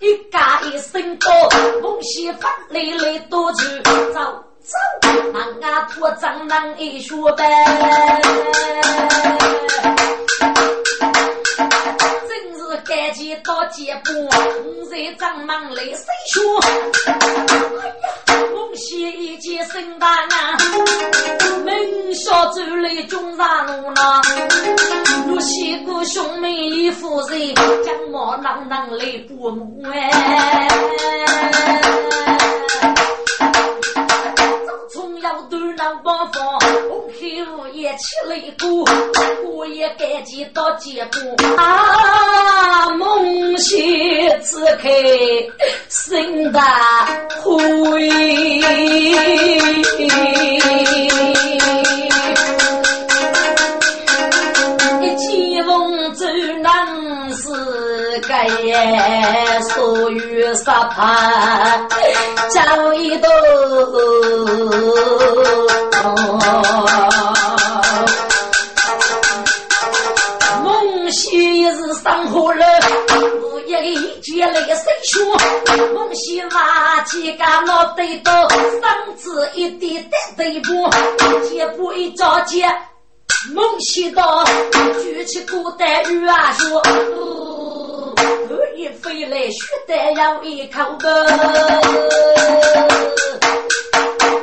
[0.00, 1.30] 一家一声高，
[1.80, 4.76] 孟西发来来多去走走，
[5.32, 7.44] 忙啊托张能一说呗。
[11.56, 11.68] 正
[12.58, 14.12] 是赶紧到街步，
[14.64, 16.60] 五在张忙来谁说？
[17.06, 20.34] 哎呀，孟西一见生大娘，
[21.64, 24.22] 门小走来中山路呢。
[25.28, 31.83] 若西姑兄妹一夫人，将我囊囊来过目哎。
[35.24, 38.66] 要端南包房，红口也吃了一个，
[39.48, 41.18] 我也赶紧到结果。
[41.56, 43.80] 啊，梦醒
[44.42, 44.88] 此刻
[45.88, 46.60] 心大
[47.42, 48.10] 灰，
[58.48, 61.86] 是该所遇杀怕。
[62.50, 63.28] 找一朵，
[70.62, 72.64] 梦西也是上火了，
[73.42, 75.24] 午夜一觉那个谁说？
[75.94, 80.90] 梦溪挖起个脑袋刀，嗓子一点点对不，
[81.48, 82.62] 结不一着急，
[83.52, 84.44] 梦西刀
[85.02, 86.82] 举起古代玉啊说。
[88.90, 91.26] 飞来，血得要一口个。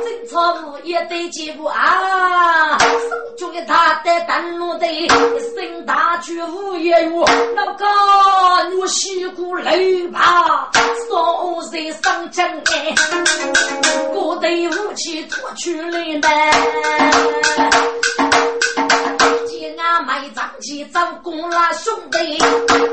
[0.04, 2.86] 正朝午夜对节目啊，手
[3.38, 7.24] 中一他的灯笼的，一声大举午夜哟，
[7.54, 7.84] 那个
[8.78, 10.70] 我西鼓雷把，
[11.10, 12.94] 烧在上阵哎，
[14.14, 16.28] 各队武器拖出来呢。
[20.62, 21.32] 俺买张起找过
[21.72, 22.38] 兄弟，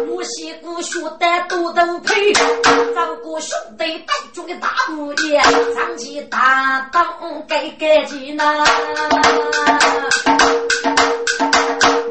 [0.09, 5.39] 我西姑学得多都配，找过兄弟带住的大姑爷，
[5.75, 7.05] 张起大当
[7.47, 8.65] 该该紧呐。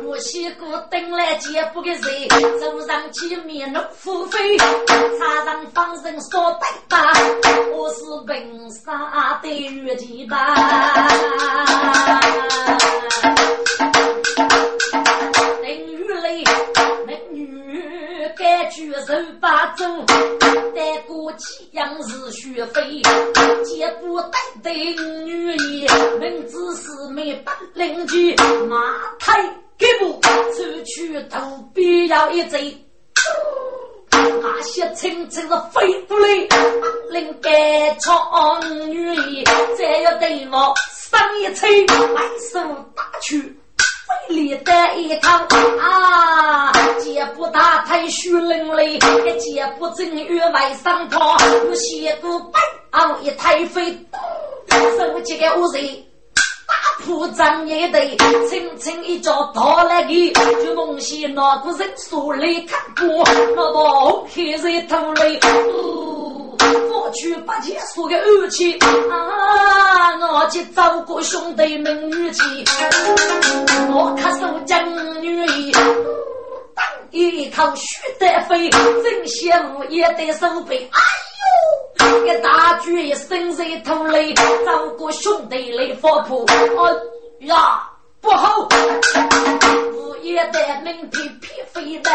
[0.05, 2.29] 我西姑等来接不给谁，
[2.61, 7.13] 走上去面露腹飞，插上方人说白吧，
[7.75, 10.55] 我是本杀的月季吧。
[18.79, 19.85] 举手把走，
[20.73, 23.03] 带过几样是学费，
[23.65, 24.71] 接不带的
[25.25, 25.89] 女爷，
[26.21, 28.37] 明知是没本领去，
[28.69, 28.77] 马
[29.19, 29.43] 抬
[29.77, 30.13] 给不
[30.53, 31.41] 出去头
[31.75, 32.85] 必要一贼。
[34.13, 36.29] 那些青青是飞不来，
[37.11, 39.45] 领该唱女爷，
[39.77, 42.23] 再要对我上一吹，白
[42.53, 42.61] 手
[42.95, 43.58] 打去。
[44.09, 45.47] 费力的一趟
[45.81, 51.37] 啊，接不打太虚灵嘞，一接不正月外上跑，
[51.69, 52.59] 我写个白
[52.93, 53.93] 昂一太飞，
[54.97, 56.07] 手几个乌贼，
[56.65, 58.17] 大铺张一对，
[58.49, 60.33] 轻轻一脚踏来个，
[60.65, 65.39] 就梦见那个人手里看过，那么黑人头嘞。
[66.89, 72.43] 过去八戒说个二气啊，我去找个兄弟们女气，
[73.91, 74.85] 我看手将
[75.23, 75.73] 女儿，
[76.75, 80.89] 当一口血得飞，真羡慕也得手背。
[80.93, 81.01] 哎
[82.11, 84.35] 呦，个大举一身热头嘞，
[84.67, 86.45] 找个兄弟来发破。
[86.49, 87.89] 哎呀，
[88.21, 92.11] 不好，我也得命皮皮飞的，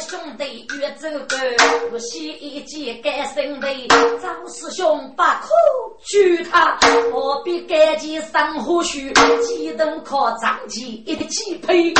[0.00, 0.18] 兄。
[0.38, 1.40] 弟越走干，
[1.90, 3.88] 我洗衣机干身队，
[4.22, 5.48] 张师兄把苦
[6.04, 6.78] 举他，
[7.10, 9.12] 何必干起生活须？
[9.42, 11.92] 激动靠张机一起配，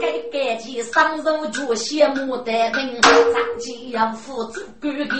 [0.00, 5.16] 该干起上肉就羡慕的命，张机要辅助哥哥，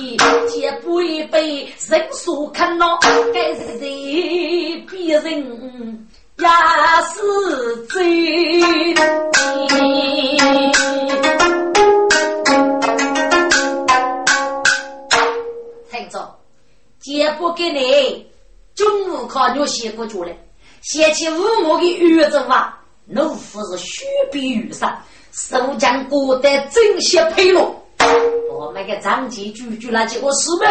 [0.46, 2.96] 接不一杯人数看咯，
[3.34, 6.06] 该是谁别人？
[6.38, 6.46] 也
[7.14, 8.94] 是罪。
[15.90, 16.38] 听着，
[17.00, 18.26] 姐不给你
[18.74, 20.36] 中午考牛写过出来，
[20.82, 27.74] 写起五毛的玉子话，奴夫是雪碧玉上，手将过得真些配了。
[28.50, 30.66] 我们个张继举举了几个师妹，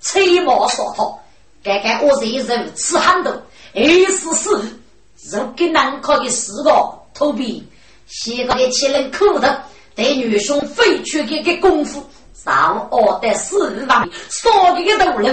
[0.00, 1.18] 吹毛说套，
[1.62, 3.32] 该该我这人吃很多。
[3.74, 4.80] 二十四，
[5.30, 6.70] 如给难考的四个
[7.12, 7.66] 投币，
[8.06, 9.48] 写个的七人口头，
[9.98, 12.00] 对女兄飞去的个功夫，
[12.32, 15.28] 上二的四万，少的个头颅，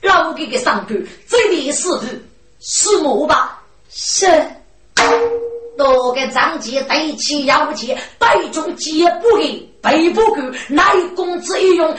[0.00, 0.98] 老的个上官，
[1.28, 2.06] 这里是不？
[2.58, 3.62] 是我吧？
[3.90, 4.26] 是。
[5.76, 10.40] 多个张杰对起要钱，对中接不给，背不够，
[10.70, 10.82] 乃
[11.14, 11.94] 公子一用，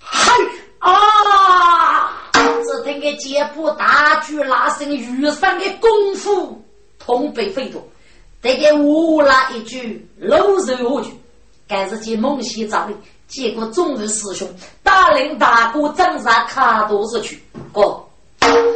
[0.00, 0.32] 嗨
[0.80, 2.10] 啊！
[2.32, 6.60] 只听个节步大举拉伸玉山的功夫，
[6.98, 7.80] 痛悲飞多。
[8.42, 11.14] 这个我那一句露肉下去，
[11.70, 12.92] 该是见梦溪找的。
[13.28, 14.46] 结果众位师兄
[14.82, 17.40] 大领大哥张上卡多子去。
[17.72, 17.82] 哥，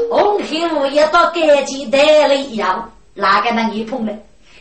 [0.08, 4.12] 红黑五也到赶紧带了一样，哪个能一碰呢？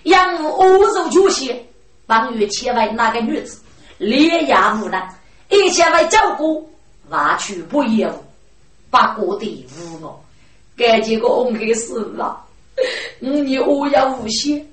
[0.03, 1.63] 养武欧洲就些，
[2.07, 3.61] 帮于千万那个女子，
[3.99, 5.07] 烈牙无难，
[5.49, 6.67] 一千万照顾，
[7.09, 8.13] 完全不业务。
[8.89, 10.19] 把过的无我，
[10.75, 12.43] 该几个红黑死了。
[13.19, 14.67] 你我也无限，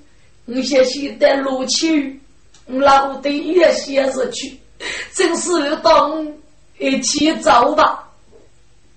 [0.45, 2.19] 你先先带路去，
[2.67, 4.59] 我老的也先是去，
[5.13, 6.25] 真是当
[6.77, 8.07] 一起走吧。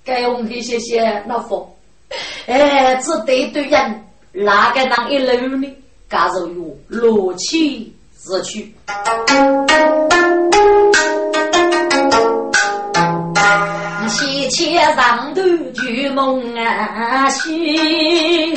[0.04, 1.76] 该红黑谢谢老佛，
[2.46, 5.76] 哎，这对对人，哪个能一路呢？
[6.10, 8.72] 加入有路去自去。
[14.06, 15.42] 西切上头
[15.72, 18.54] 举梦啊醒，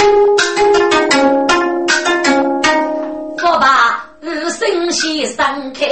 [4.87, 5.85] 二生先生开，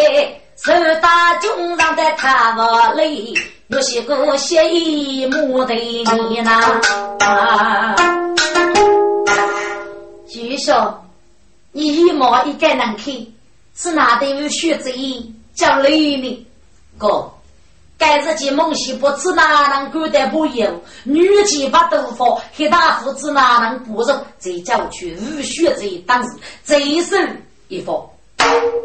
[0.56, 0.72] 手
[1.02, 3.38] 打中上的塔瓦里，
[3.68, 6.82] 有些个写一幕的你呐。
[10.30, 10.74] 举兄，
[11.74, 13.14] 你一毛一个能看，
[13.76, 14.90] 是哪的有学子
[15.54, 16.48] 叫雷呢？
[16.98, 17.30] 哥。
[17.98, 24.26] 该日见孟西不知哪能管得不由，女骑把豆腐，黑大胡子哪能不容？
[24.38, 26.30] 在郊区无血在当时
[26.64, 27.18] 最手
[27.68, 28.06] 一方，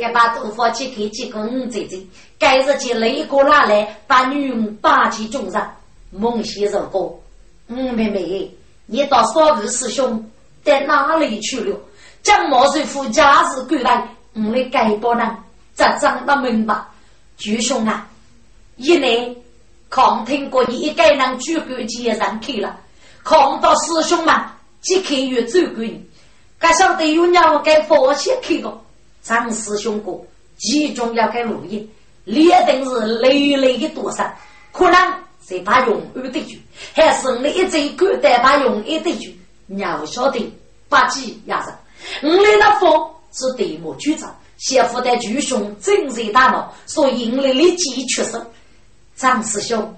[0.00, 1.98] 该把豆腐切开几根在在。
[2.38, 5.70] 该日见雷哥拿来，把女儿拔起重上。
[6.10, 7.14] 孟西如哥，
[7.68, 8.50] 嗯，妹妹，
[8.86, 10.28] 你到少妇师兄
[10.64, 11.78] 在哪里去了？
[12.22, 15.36] 将毛水夫家事归来，我们该不能
[15.74, 16.74] 再讲得明白，
[17.38, 18.06] 巨兄啊！
[18.76, 19.36] 一内
[19.88, 22.78] 抗听过你一个人举杆接上去了，
[23.22, 24.34] 看到师兄们
[24.82, 26.04] 即刻越走过你，
[26.58, 28.80] 该晓得有鸟该放心去个。
[29.22, 30.12] 张师兄哥，
[30.58, 31.88] 其中要该录音，
[32.24, 34.30] 列定是累累的多少，
[34.72, 35.14] 可能
[35.46, 36.60] 是把用二的句，
[36.94, 40.52] 还是你一直敢带把用一的句，鸟晓得
[40.88, 41.78] 把鸡压上，
[42.22, 42.90] 我来那风
[43.32, 48.44] 是对莫局长，媳妇的巨兄真热大脑，所以我来立即出手。
[49.16, 49.94] 张师兄，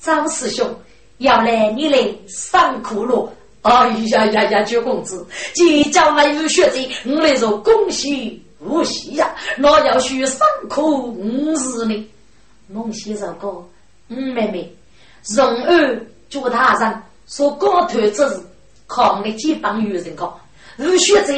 [0.00, 0.74] 张师兄，
[1.18, 3.30] 要来你来上苦了。
[3.62, 9.34] 哎呀呀呀，九公子，即将没有学子，我来说恭喜无喜呀。
[9.58, 12.08] 那要学上苦五十呢。
[12.68, 13.62] 孟先生哥，
[14.08, 14.72] 嗯，妹妹，
[15.34, 18.40] 荣儿叫他上说高头之事，
[18.86, 20.40] 靠你几帮女人搞。
[20.78, 21.32] 无学子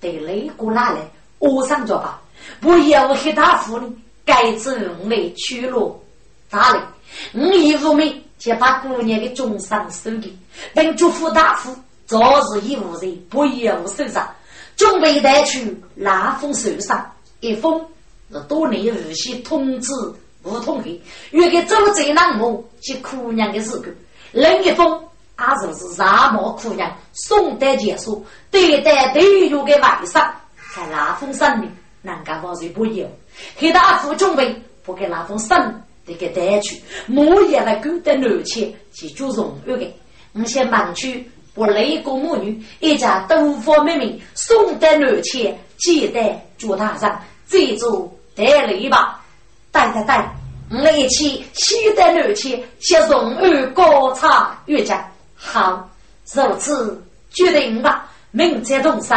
[0.00, 1.00] 得雷过拿来，
[1.38, 2.20] 我上着吧。
[2.60, 3.90] 不要黑大夫呢，
[4.26, 5.98] 该子我来取了。
[6.50, 6.82] 大人，
[7.32, 10.30] 我义父们就把姑娘的终身收给，
[10.74, 14.28] 并嘱咐大夫早日义务人不由受伤，
[14.76, 17.10] 准备带去拉封受伤。
[17.40, 17.84] 一封
[18.32, 19.92] 是多年无锡通知
[20.42, 21.00] 吴通黑，
[21.30, 23.90] 约给周贼难母及姑娘的事故；
[24.32, 25.00] 另一封
[25.38, 30.30] 也就是沙漠姑娘宋代结束对待对遇的外甥，
[30.74, 31.70] 在拉封上面
[32.02, 33.06] 能够保持不由，
[33.58, 35.80] 给大夫准备不给拉封生。
[36.06, 39.90] 这个带去，母爷来勾搭男妾去做荣誉的。
[40.34, 49.20] 我先忙去把雷公母女一家都方妹妹送到男妾接待做大上，再做带礼吧。
[49.70, 50.14] 对对对，
[50.70, 55.08] 我们一起西得六去，向荣安高唱乐家。
[55.36, 55.88] 好，
[56.32, 57.00] 如此
[57.30, 58.10] 决定吧。
[58.30, 59.16] 明天动身，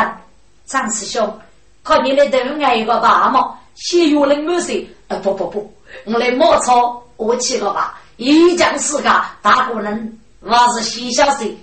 [0.65, 1.39] 张师兄，
[1.83, 4.87] 看你的头挨一个大毛，先有人满水。
[5.07, 5.73] 呃，不不不，
[6.05, 7.99] 我来冒草，我去个吧。
[8.17, 11.57] 一将世家大个人，我是西小水。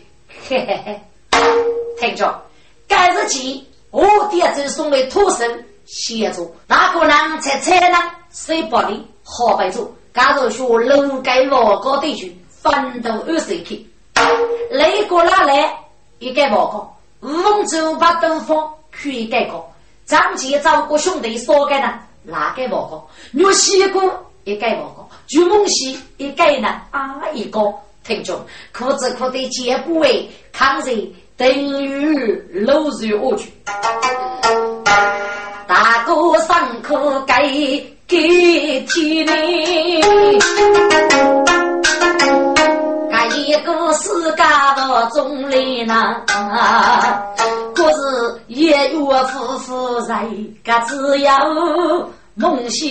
[0.47, 1.01] 嘿嘿嘿，
[1.99, 2.43] 听着，
[2.87, 7.97] 今日起，我爹就送来土生协助，哪个人才才呢
[8.31, 9.03] 谁不利？
[9.23, 13.87] 好白做，假如说楼盖老高地区，奋斗二十去，
[14.71, 15.75] 哪个哪来
[16.19, 16.97] 一个报告？
[17.23, 19.65] 五洲八斗方可以改革，
[20.05, 21.99] 长期照顾兄弟少改呢？
[22.23, 23.09] 哪个报告？
[23.33, 23.99] 若西姑
[24.45, 26.83] 一改报告，朱梦溪一改呢？
[26.91, 27.61] 啊一个
[28.05, 28.39] 听众，
[28.73, 31.49] 苦子苦的结不为抗日等
[31.83, 33.51] 于落入恶局，
[35.67, 37.43] 大哥上课改
[38.07, 40.05] 给天命。
[43.37, 44.43] 一个世界
[44.77, 46.23] 的总理呢，
[47.75, 48.89] 可是一月
[49.29, 50.25] 夫妇在，
[50.65, 51.31] 个只有
[52.37, 52.91] 梦醒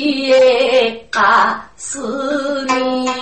[1.11, 3.13] 啊思念，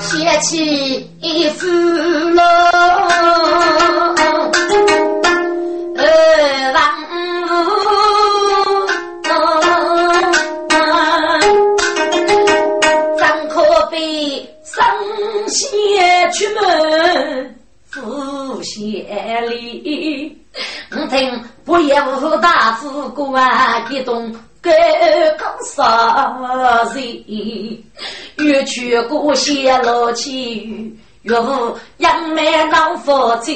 [0.00, 2.71] 掀起一副了。
[24.04, 24.72] 动，敢
[25.38, 27.00] 讲啥子？
[28.36, 33.52] 越去过泄露气，越无杨梅老夫子。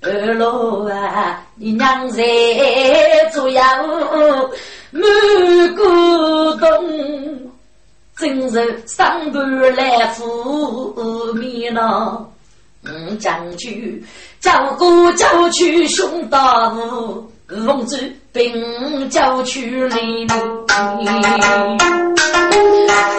[0.00, 2.22] 二老啊，你娘在
[3.32, 3.60] 左右
[4.90, 5.02] 满
[5.74, 7.50] 古洞。
[8.16, 12.18] 真是上半来覆面呐，
[12.82, 14.04] 嗯，将军
[14.40, 20.28] 叫过叫去熊大武，奉旨兵叫去李明，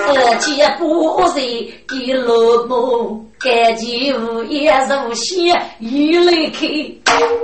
[0.08, 6.68] 二姐不是一落寞，感激无言如血一泪开，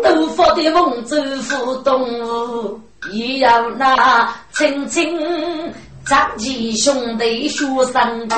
[0.04, 2.80] 都发的凤州府东吴，
[3.12, 5.18] 也要那青青。
[6.08, 8.38] 张继兄弟学生的，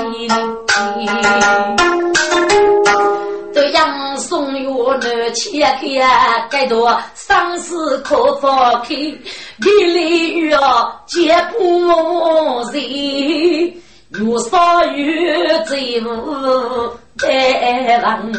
[3.57, 4.69] 对杨松月
[5.01, 9.17] 那切开，该多生死可放开，离
[9.93, 11.89] 离雨啊结不
[12.71, 13.73] 人，
[14.11, 16.05] 越少越最无
[17.17, 18.31] 得望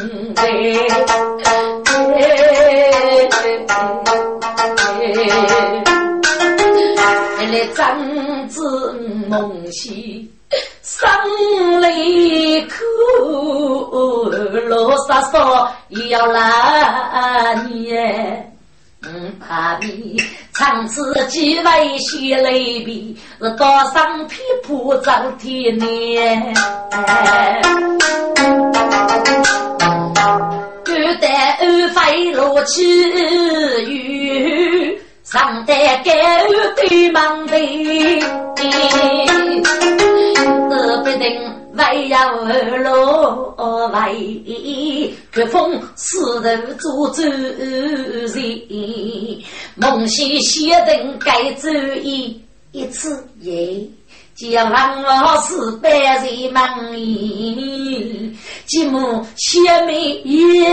[7.51, 8.93] 来张子
[9.27, 10.31] 梦兮，
[10.91, 11.07] 生
[11.81, 12.73] 离苦，
[14.67, 18.51] 罗沙沙也要来年。
[19.03, 20.19] 嗯，怕你
[20.51, 26.53] 长此几位血泪比，是多上皮铺走天年。
[30.83, 32.83] 古代安徽罗起
[33.85, 34.99] 雨。
[35.23, 36.11] 上代高
[36.75, 37.55] 对忙的，
[41.79, 43.55] 为要二路
[43.93, 49.41] 为，绝风四头做主人，
[49.75, 51.69] 梦西写定该主
[52.03, 53.81] 意，一次也
[54.35, 56.69] 将我是百人满
[56.99, 58.35] 意，
[58.67, 60.65] 寂寞写美一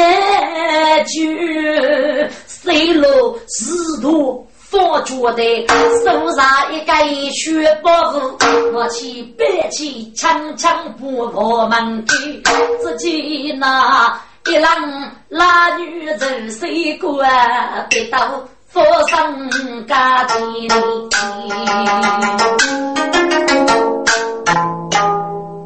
[1.06, 3.70] 句，水落石
[4.02, 4.44] 头。
[4.76, 5.66] 放脚的，
[6.04, 6.92] 手上一个
[7.30, 12.42] 血包袱，我去背起枪枪不破门去，
[12.82, 18.18] 只见那一郎拉女人谁管，得到
[18.68, 20.34] 佛生家的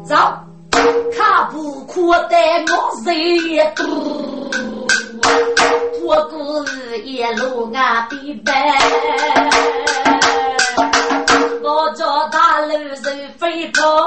[0.05, 0.15] 走，
[1.17, 2.37] 卡不哭的
[2.69, 3.11] 我谁
[3.75, 3.85] 多。
[6.13, 8.51] 我故事一路啊必白，
[11.63, 14.05] 我叫大路人飞跑，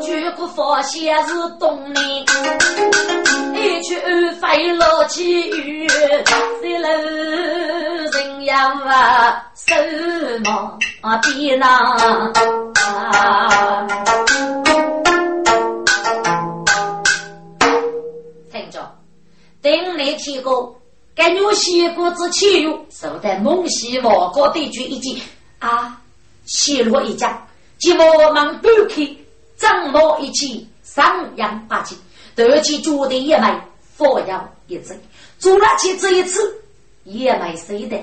[0.00, 2.26] 举国发现是东林，
[3.54, 3.94] 一去
[4.32, 5.88] 飞落起雨，
[6.60, 6.88] 谁路
[8.10, 9.72] 人要啊手
[10.42, 10.76] 忙
[11.22, 12.32] 边囊。
[19.64, 20.78] 等你去过，
[21.14, 25.22] 该女西国之气哟，受得蒙西王国地区一击
[25.58, 25.98] 啊，
[26.44, 27.34] 西落一将，
[27.78, 29.08] 即我们不开，
[29.56, 31.96] 张罗一起，上扬八旗，
[32.34, 33.58] 得起绝对也买，
[33.96, 35.00] 佛要一针，
[35.38, 36.62] 做了起这一次
[37.04, 37.96] 也没谁的？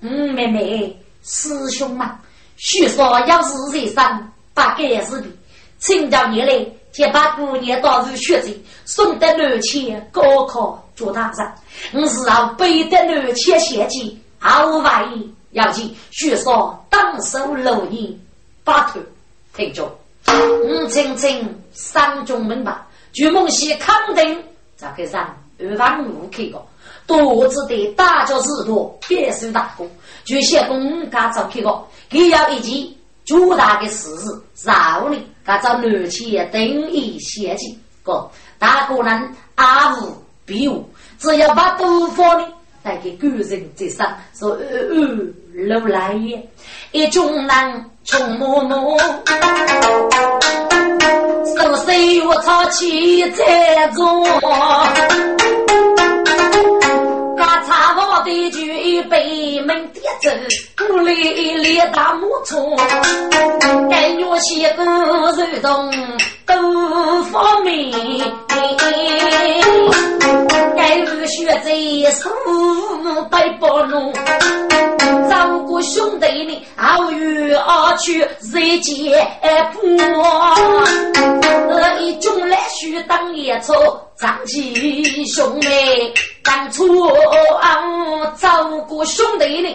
[0.00, 2.08] 嗯，妹妹，师兄们，
[2.56, 5.26] 许说要是人上把盖是的，
[5.80, 6.64] 请教你来。
[6.94, 11.52] 先把姑娘当入学子，送得南迁高考做大人。
[11.92, 15.28] 我是让背得南迁献计，毫无怀疑。
[15.50, 18.16] 要紧，学说当手六年，
[18.62, 19.00] 八头
[19.56, 19.92] 听着。
[20.28, 24.40] 我轻轻三中门吧，据梦西肯定
[24.76, 25.02] 这个
[25.58, 26.64] 人二万五去个，
[27.08, 29.90] 多子的大教士多，别受大功。
[30.24, 32.88] 据写公家早去个，给要一件。
[33.24, 40.12] 巨大的事实，绕里，噶找南迁等于先进，个大个人阿无
[40.44, 40.86] 必无，
[41.18, 42.46] 只要把东方的
[42.82, 44.58] 带给古人之上，说呃
[44.90, 44.94] 呃
[45.54, 46.48] 路来也，
[46.92, 48.98] 一种人穷默默，
[51.56, 53.88] 手水我操起在
[57.94, 58.04] 做。
[58.24, 60.30] 的酒一杯门点走，
[60.88, 62.74] 屋里一列大木床，
[63.90, 65.30] 该女些个肉
[65.60, 65.92] 动
[66.46, 67.90] 都方便，
[70.76, 71.74] 该女学在
[72.12, 72.28] 书
[73.30, 74.12] 背包弄，
[75.28, 79.72] 照顾兄弟呢，好远而去日结伴，
[81.68, 83.74] 这一种来学当野草。
[84.16, 86.14] 长起兄妹，
[86.44, 86.86] 当初
[88.38, 89.68] 照顾兄弟呢，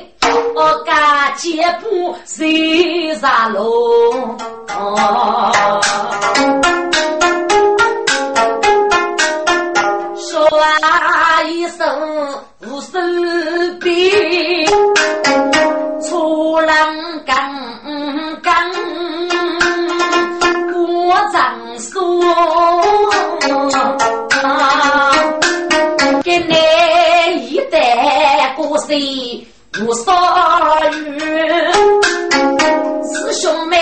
[0.55, 4.38] 我家姐夫谁杀喽？
[10.15, 10.47] 说
[11.47, 11.88] 一声
[12.61, 12.99] 无手
[13.82, 14.65] 笔，
[16.01, 16.75] 出浪
[17.25, 17.36] 刚
[18.43, 18.71] 刚
[20.71, 21.39] 过张
[21.80, 22.68] 说。
[30.06, 30.14] 少
[30.91, 31.20] 语，
[33.04, 33.78] 师兄妹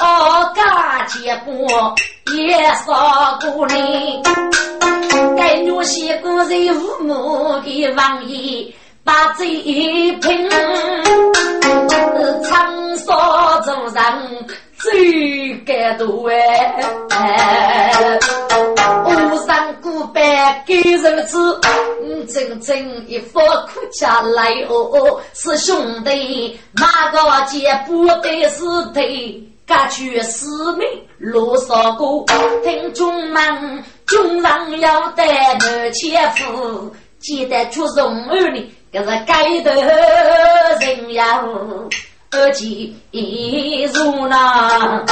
[0.00, 1.94] 哦家结过
[2.36, 4.22] 也少过你，
[5.36, 8.72] 该女婿个人父母的王爷
[9.04, 9.46] 把嘴
[10.20, 10.48] 贫，
[12.44, 14.46] 长沙做人。
[14.80, 16.24] 最感动
[17.10, 18.18] 哎！
[19.04, 20.22] 乌山古板
[20.66, 21.60] 给人子，
[22.28, 28.64] 真正一副苦家来哦，是兄弟哪个接不得是
[28.94, 30.86] 对，各取使命
[31.18, 32.24] 路上过，
[32.62, 39.74] 听众们，众人要得满千夫，记得出荣儿呢，这是该得
[40.80, 41.42] 人呀。
[42.30, 42.92] 二姐
[43.94, 45.02] 如那，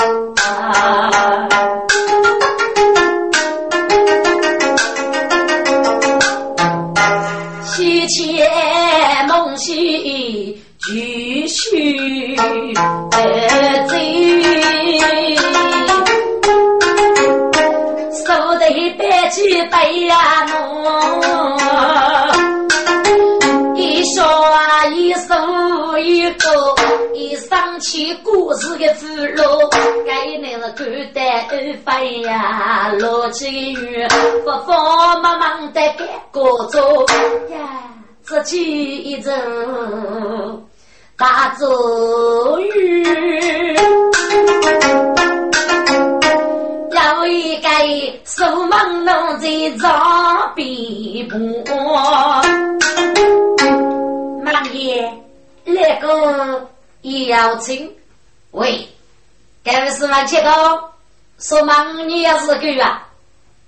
[7.64, 8.46] 妻妾
[9.26, 13.96] 梦兮继续走，
[18.26, 20.14] 手得白起白呀
[20.50, 20.54] 侬，
[25.06, 26.74] 一说一个。
[27.14, 29.70] 一想起故事的俘虏，
[30.04, 31.54] 该那是肝胆二
[31.84, 34.06] 肺呀，落起雨，
[34.44, 37.06] 不慌忙忙的赶过走
[37.50, 37.88] 呀，
[38.22, 39.30] 自己一走
[41.16, 43.74] 大走雨，
[46.90, 47.68] 有一个
[48.24, 49.48] 手忙弄在
[49.78, 52.42] 床边坡，
[54.76, 55.22] 爷
[55.64, 56.68] 那个
[57.02, 57.26] 也。
[57.28, 57.94] 要请
[58.50, 58.88] 喂，
[59.62, 60.92] 该位是王七哥，
[61.38, 63.06] 说忙你要是狗啊？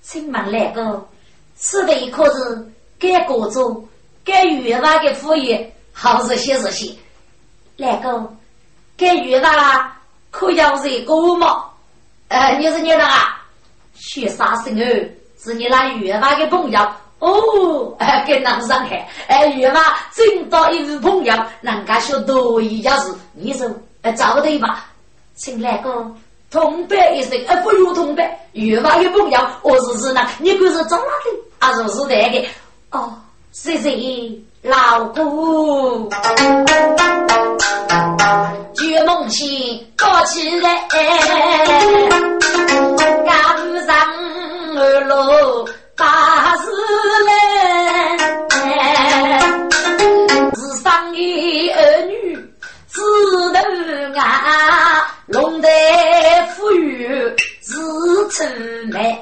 [0.03, 1.07] 请问来个，
[1.57, 3.87] 吃的一颗是该国中
[4.25, 6.95] 该月娃的副业，好是些是些？
[7.77, 8.35] 来个，
[8.97, 9.97] 该月娃
[10.31, 11.65] 可要是个吗？
[12.29, 13.47] 呃，你是你的啊？
[13.95, 15.09] 学啥生哦？
[15.39, 16.81] 是你那月娃的朋友。
[17.21, 23.69] 哦，哎，跟人上海，哎，月娃真到一位朋友，人家说多一件事，你说
[24.03, 24.87] 哎，找对吧？
[25.35, 26.07] 请来个
[26.51, 31.31] 同伴一声，哎，不如同伴，月娃的朋友，我是是呢，你可是找哪的？
[31.59, 32.47] 啊，是是那个？
[32.91, 33.13] 哦，
[33.53, 33.91] 谢谢
[34.63, 36.09] 老姑，
[38.75, 40.87] 举梦醒高起来，
[43.27, 43.39] 赶
[43.87, 43.97] 上
[44.77, 45.69] 二路。
[45.99, 46.71] 大事
[47.27, 48.17] 来，
[50.55, 51.17] 是双儿
[52.07, 52.39] 女，
[52.89, 53.01] 智
[53.53, 53.59] 斗
[54.15, 54.23] 外
[55.27, 55.69] 龙潭
[56.55, 57.75] 虎穴，智
[58.31, 58.45] 出
[58.93, 59.21] 梅。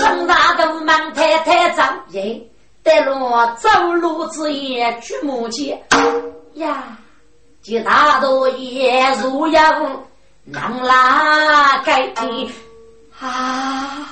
[0.00, 2.42] 长大东门太太张英，
[2.82, 5.78] 带我走路之意去门前
[6.54, 6.96] 呀，
[7.60, 9.60] 见大道也如游，
[10.46, 12.10] 难拉开
[13.20, 14.08] 啊。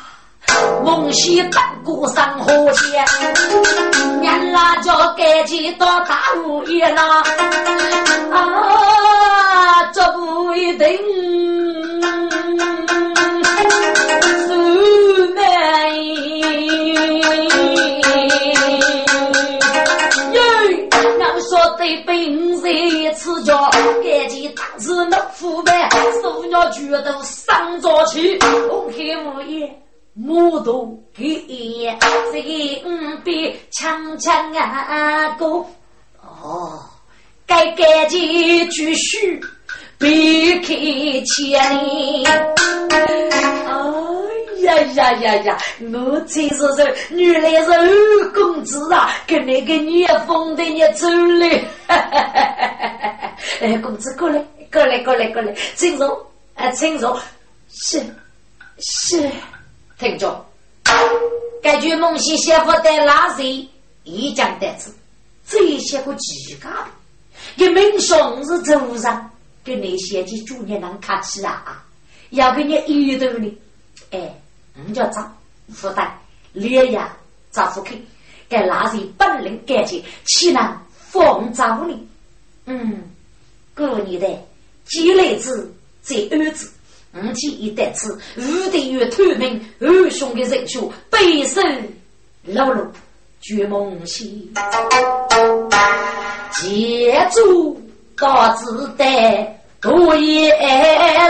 [0.84, 3.04] 梦溪半谷上河间，
[4.20, 7.02] 年拉就赶紧到大屋里了
[8.32, 9.90] 啊！
[9.92, 10.88] 这不一定
[14.46, 15.40] 是难。
[21.48, 22.68] 说的本色
[23.16, 23.56] 吃着，
[24.04, 25.88] 赶紧当时能腐败，
[26.22, 28.38] 手脚全都上着去，
[28.68, 29.68] 红黑无言。
[30.14, 31.88] 木头给一，
[32.32, 35.70] 这个五边强强啊过，
[36.20, 36.82] 哦，
[37.46, 39.40] 该赶紧继续
[39.98, 40.74] 避开
[41.24, 42.26] 千里。
[44.66, 45.58] 哎呀呀呀呀！
[45.92, 51.46] 我才是说，原来是二公子啊，跟那个聂风的你走了。
[53.60, 57.18] 哎，公子过来，过来，过来，过来，请坐，啊，请坐，
[57.70, 58.04] 是
[58.78, 59.30] 是。
[60.00, 60.46] 听着，
[61.62, 63.68] 根据孟西写夫的那谁
[64.02, 64.90] 一讲得知，
[65.46, 66.70] 这些个几个，
[67.56, 69.30] 一名兄是祖上，
[69.62, 71.84] 跟那些的主人能客气啊，
[72.30, 73.58] 要给你一头呢，
[74.10, 74.40] 哎，
[74.86, 75.38] 你叫张
[75.70, 76.10] 负担，
[76.54, 77.14] 脸呀
[77.50, 77.94] 咋不开？
[78.48, 80.80] 该那谁本领干净，岂能
[81.10, 81.94] 放招呢？
[82.64, 83.02] 嗯，
[83.74, 84.46] 过年的
[84.86, 85.70] 积累子
[86.00, 86.72] 在儿子。
[87.12, 90.78] 五天一代次，五帝月透明，二兄的人血
[91.10, 91.92] 背身
[92.44, 92.86] 露露，
[93.40, 94.52] 绝梦西，
[96.52, 97.82] 借助
[98.14, 100.56] 高子代多也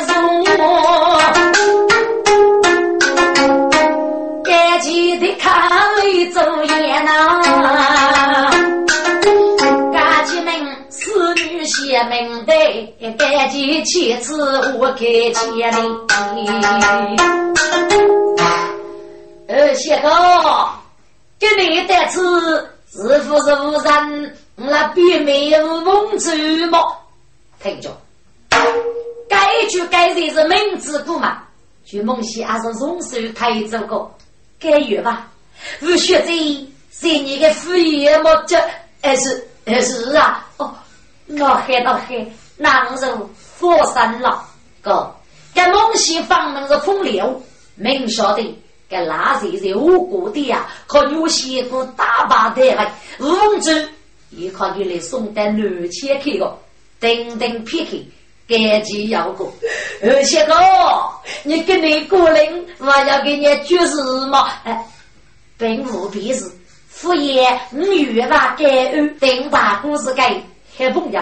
[0.06, 0.44] 容，
[4.44, 5.50] 赶紧的看
[6.06, 7.99] 一走眼呐。
[11.90, 12.54] 写明白，
[13.18, 14.40] 赶紧签字，
[14.78, 16.46] 我给钱哩。
[19.48, 20.08] 二谢哥，
[21.40, 24.36] 给你的字是不是无人？
[24.54, 26.32] 那边没有梦子
[26.66, 26.78] 么？
[27.60, 27.90] 听着，
[29.28, 31.42] 该句该字是名字不嘛？
[31.84, 34.16] 据梦溪还是松手抬走过，
[34.60, 35.26] 该有吧？
[35.82, 36.26] 无学者
[36.92, 38.32] 是你的副业么？
[38.46, 38.56] 这
[39.02, 40.46] 还是还是啊？
[41.38, 42.26] 我喊到喊，
[42.56, 44.44] 难受佛山了。
[44.80, 45.14] 哥，
[45.54, 47.40] 这孟西方门是风流，
[47.76, 48.42] 明晓得，
[48.88, 50.66] 这那谁是无辜的呀？
[50.86, 53.88] 可有些个大把的来，五子
[54.30, 56.58] 也可以来送到南千去个，
[56.98, 57.90] 等等撇开，
[58.48, 59.52] 赶紧要过。
[60.02, 60.54] 二些个，
[61.44, 64.48] 你跟你个人，我要给你举什么？
[64.64, 64.84] 哎，
[65.56, 66.50] 并无别事，
[66.88, 70.22] 副业你越把感恩，等大故事给。
[70.80, 71.20] 小朋友，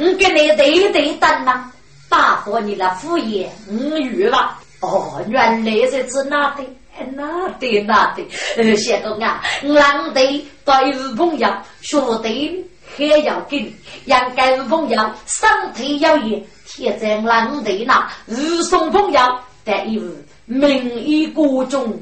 [0.00, 1.70] 我跟你对对等呐，
[2.08, 4.58] 大伙你来敷衍，我语了。
[4.80, 6.64] 哦，原来是指哪的？
[7.14, 8.26] 哪的哪的？
[8.56, 11.48] 呃，小公啊，男的对朋友
[11.82, 12.64] 说的
[12.96, 13.72] 还要紧，
[14.06, 19.20] 应该朋友身体要严，贴在男的那，日送朋友
[19.62, 21.96] 但一日名义过重，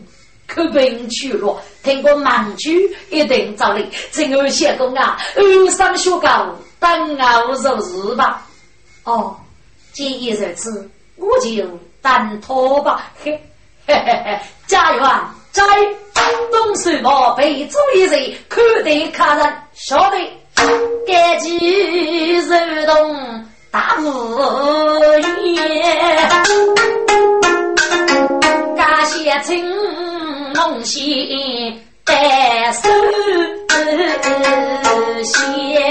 [0.47, 1.61] 可病去了。
[1.83, 6.57] 听过盲句一定找你，请二小公啊，二上学高。
[6.85, 7.17] 等
[7.49, 8.43] 我做事吧。
[9.05, 9.35] 哦，
[9.95, 11.67] 既然如此，我就
[12.03, 13.11] 等拖吧。
[13.25, 13.33] 嘿，
[13.87, 15.03] 嘿嘿嘿，家园
[15.51, 15.65] 在
[16.53, 20.19] 东山宝贝做一人，看得客人晓得，
[21.07, 22.55] 赶紧手
[22.87, 24.39] 动大无
[25.43, 26.29] 言，
[28.77, 31.03] 感谢青龙仙
[32.05, 32.91] 带手。
[33.85, 35.85] 丝线